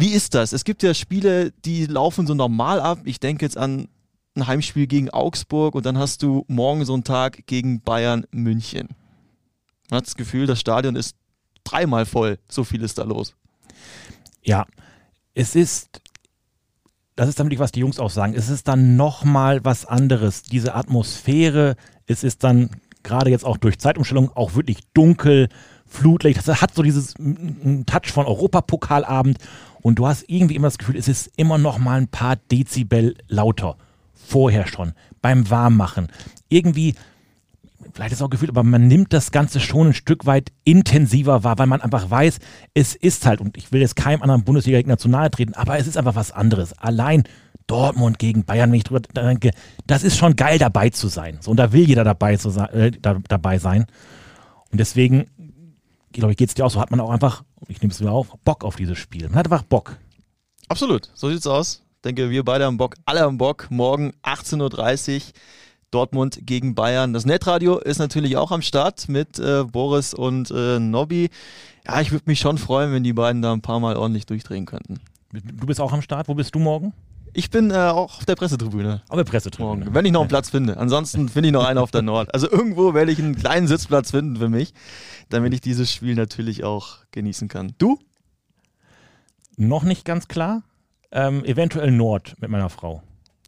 Wie 0.00 0.12
ist 0.12 0.34
das? 0.34 0.54
Es 0.54 0.64
gibt 0.64 0.82
ja 0.82 0.94
Spiele, 0.94 1.52
die 1.66 1.84
laufen 1.84 2.26
so 2.26 2.32
normal 2.32 2.80
ab. 2.80 3.00
Ich 3.04 3.20
denke 3.20 3.44
jetzt 3.44 3.58
an 3.58 3.88
ein 4.34 4.46
Heimspiel 4.46 4.86
gegen 4.86 5.10
Augsburg 5.10 5.74
und 5.74 5.84
dann 5.84 5.98
hast 5.98 6.22
du 6.22 6.46
morgen 6.48 6.86
so 6.86 6.94
einen 6.94 7.04
Tag 7.04 7.46
gegen 7.46 7.82
Bayern 7.82 8.24
München. 8.30 8.88
Man 9.90 9.98
hat 9.98 10.06
das 10.06 10.16
Gefühl, 10.16 10.46
das 10.46 10.58
Stadion 10.58 10.96
ist 10.96 11.16
dreimal 11.64 12.06
voll. 12.06 12.38
So 12.48 12.64
viel 12.64 12.82
ist 12.82 12.96
da 12.96 13.02
los. 13.02 13.34
Ja, 14.42 14.64
es 15.34 15.54
ist 15.54 16.00
das 17.14 17.28
ist 17.28 17.38
nämlich, 17.38 17.58
was 17.58 17.70
die 17.70 17.80
Jungs 17.80 17.98
auch 17.98 18.08
sagen, 18.08 18.32
es 18.34 18.48
ist 18.48 18.68
dann 18.68 18.96
nochmal 18.96 19.62
was 19.62 19.84
anderes. 19.84 20.42
Diese 20.42 20.74
Atmosphäre, 20.74 21.76
es 22.06 22.24
ist 22.24 22.42
dann 22.44 22.70
gerade 23.02 23.28
jetzt 23.28 23.44
auch 23.44 23.58
durch 23.58 23.78
Zeitumstellung 23.78 24.34
auch 24.34 24.54
wirklich 24.54 24.78
dunkel, 24.94 25.50
Flutlicht, 25.84 26.46
das 26.46 26.62
hat 26.62 26.72
so 26.72 26.82
dieses 26.82 27.14
Touch 27.84 28.12
von 28.12 28.24
Europapokalabend 28.24 29.38
und 29.82 29.98
du 29.98 30.06
hast 30.06 30.24
irgendwie 30.28 30.56
immer 30.56 30.68
das 30.68 30.78
Gefühl, 30.78 30.96
es 30.96 31.08
ist 31.08 31.30
immer 31.36 31.58
noch 31.58 31.78
mal 31.78 31.98
ein 32.00 32.08
paar 32.08 32.36
Dezibel 32.36 33.14
lauter. 33.28 33.76
Vorher 34.14 34.66
schon, 34.66 34.92
beim 35.22 35.50
Warmmachen. 35.50 36.08
Irgendwie, 36.48 36.94
vielleicht 37.92 38.12
ist 38.12 38.22
auch 38.22 38.30
gefühlt, 38.30 38.50
aber 38.50 38.62
man 38.62 38.86
nimmt 38.86 39.12
das 39.12 39.32
Ganze 39.32 39.58
schon 39.60 39.88
ein 39.88 39.94
Stück 39.94 40.26
weit 40.26 40.52
intensiver 40.64 41.42
wahr, 41.42 41.58
weil 41.58 41.66
man 41.66 41.80
einfach 41.80 42.10
weiß, 42.10 42.38
es 42.74 42.94
ist 42.94 43.26
halt, 43.26 43.40
und 43.40 43.56
ich 43.56 43.72
will 43.72 43.80
jetzt 43.80 43.96
keinem 43.96 44.22
anderen 44.22 44.44
Bundesliga-Gegner 44.44 44.98
zu 44.98 45.08
nahe 45.08 45.30
treten, 45.30 45.54
aber 45.54 45.78
es 45.78 45.86
ist 45.86 45.96
einfach 45.96 46.14
was 46.14 46.32
anderes. 46.32 46.72
Allein 46.74 47.24
Dortmund 47.66 48.18
gegen 48.18 48.44
Bayern, 48.44 48.70
wenn 48.70 48.78
ich 48.78 48.84
drüber 48.84 49.00
denke, 49.00 49.52
das 49.86 50.02
ist 50.02 50.16
schon 50.16 50.36
geil 50.36 50.58
dabei 50.58 50.90
zu 50.90 51.08
sein. 51.08 51.38
So, 51.40 51.52
und 51.52 51.56
da 51.56 51.72
will 51.72 51.86
jeder 51.86 52.04
dabei, 52.04 52.36
zu 52.36 52.50
sein, 52.50 52.68
äh, 52.70 52.90
da, 52.90 53.18
dabei 53.28 53.58
sein. 53.58 53.86
Und 54.72 54.78
deswegen 54.78 55.26
glaube 56.18 56.32
ich, 56.32 56.38
geht 56.38 56.48
es 56.48 56.54
dir 56.54 56.66
auch 56.66 56.70
so, 56.70 56.80
hat 56.80 56.90
man 56.90 57.00
auch 57.00 57.10
einfach, 57.10 57.44
ich 57.68 57.80
nehme 57.80 57.92
es 57.92 58.00
wieder 58.00 58.12
auf, 58.12 58.28
Bock 58.44 58.64
auf 58.64 58.76
dieses 58.76 58.98
Spiel. 58.98 59.28
Man 59.28 59.36
hat 59.36 59.46
einfach 59.46 59.62
Bock. 59.62 59.96
Absolut, 60.68 61.10
so 61.14 61.30
sieht's 61.30 61.46
aus. 61.46 61.82
Ich 61.96 62.02
denke, 62.02 62.30
wir 62.30 62.44
beide 62.44 62.64
haben 62.64 62.78
Bock, 62.78 62.96
alle 63.04 63.20
haben 63.20 63.38
Bock. 63.38 63.66
Morgen 63.70 64.12
18.30 64.22 65.16
Uhr. 65.16 65.22
Dortmund 65.90 66.40
gegen 66.42 66.74
Bayern. 66.74 67.12
Das 67.12 67.26
Netradio 67.26 67.78
ist 67.78 67.98
natürlich 67.98 68.36
auch 68.36 68.52
am 68.52 68.62
Start 68.62 69.08
mit 69.08 69.38
äh, 69.38 69.64
Boris 69.64 70.14
und 70.14 70.50
äh, 70.50 70.78
Nobby. 70.78 71.30
Ja, 71.86 72.00
ich 72.00 72.12
würde 72.12 72.24
mich 72.26 72.38
schon 72.38 72.58
freuen, 72.58 72.92
wenn 72.92 73.02
die 73.02 73.12
beiden 73.12 73.42
da 73.42 73.52
ein 73.52 73.62
paar 73.62 73.80
Mal 73.80 73.96
ordentlich 73.96 74.26
durchdrehen 74.26 74.66
könnten. 74.66 75.00
Du 75.32 75.66
bist 75.66 75.80
auch 75.80 75.92
am 75.92 76.02
Start. 76.02 76.28
Wo 76.28 76.34
bist 76.34 76.54
du 76.54 76.58
morgen? 76.58 76.92
Ich 77.32 77.50
bin 77.50 77.70
äh, 77.70 77.74
auch 77.74 78.18
auf 78.18 78.24
der 78.24 78.34
Pressetribüne. 78.34 79.02
Auf 79.08 79.16
der 79.16 79.24
Pressetribüne. 79.24 79.84
Morgen, 79.84 79.94
wenn 79.94 80.04
ich 80.04 80.12
noch 80.12 80.20
einen 80.20 80.28
Platz 80.28 80.50
finde. 80.50 80.76
Ansonsten 80.76 81.28
finde 81.28 81.48
ich 81.48 81.52
noch 81.52 81.64
einen 81.64 81.78
auf 81.78 81.90
der 81.90 82.02
Nord. 82.02 82.32
Also 82.34 82.50
irgendwo 82.50 82.94
werde 82.94 83.12
ich 83.12 83.18
einen 83.18 83.36
kleinen 83.36 83.68
Sitzplatz 83.68 84.10
finden 84.10 84.36
für 84.36 84.48
mich, 84.48 84.74
damit 85.28 85.54
ich 85.54 85.60
dieses 85.60 85.92
Spiel 85.92 86.14
natürlich 86.14 86.64
auch 86.64 86.98
genießen 87.12 87.48
kann. 87.48 87.74
Du? 87.78 87.98
Noch 89.56 89.84
nicht 89.84 90.04
ganz 90.04 90.26
klar. 90.26 90.62
Ähm, 91.12 91.44
eventuell 91.44 91.90
Nord 91.90 92.34
mit 92.40 92.50
meiner 92.50 92.70
Frau. 92.70 93.02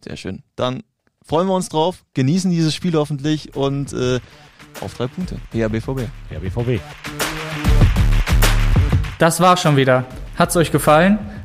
Sehr 0.05 0.17
schön. 0.17 0.43
Dann 0.57 0.83
freuen 1.25 1.49
wir 1.49 1.55
uns 1.55 1.69
drauf, 1.69 2.05
genießen 2.15 2.51
dieses 2.51 2.75
Spiel 2.75 2.95
hoffentlich 2.95 3.57
und 3.57 3.93
äh, 3.93 4.21
auf 4.81 4.95
drei 4.95 5.07
Punkte. 5.07 5.39
PRBVB. 5.51 6.09
PRBVB. 6.29 6.81
Das 9.19 9.41
war 9.41 9.57
schon 9.57 9.77
wieder. 9.77 10.05
Hat's 10.37 10.57
euch 10.57 10.73
gefallen? 10.73 11.19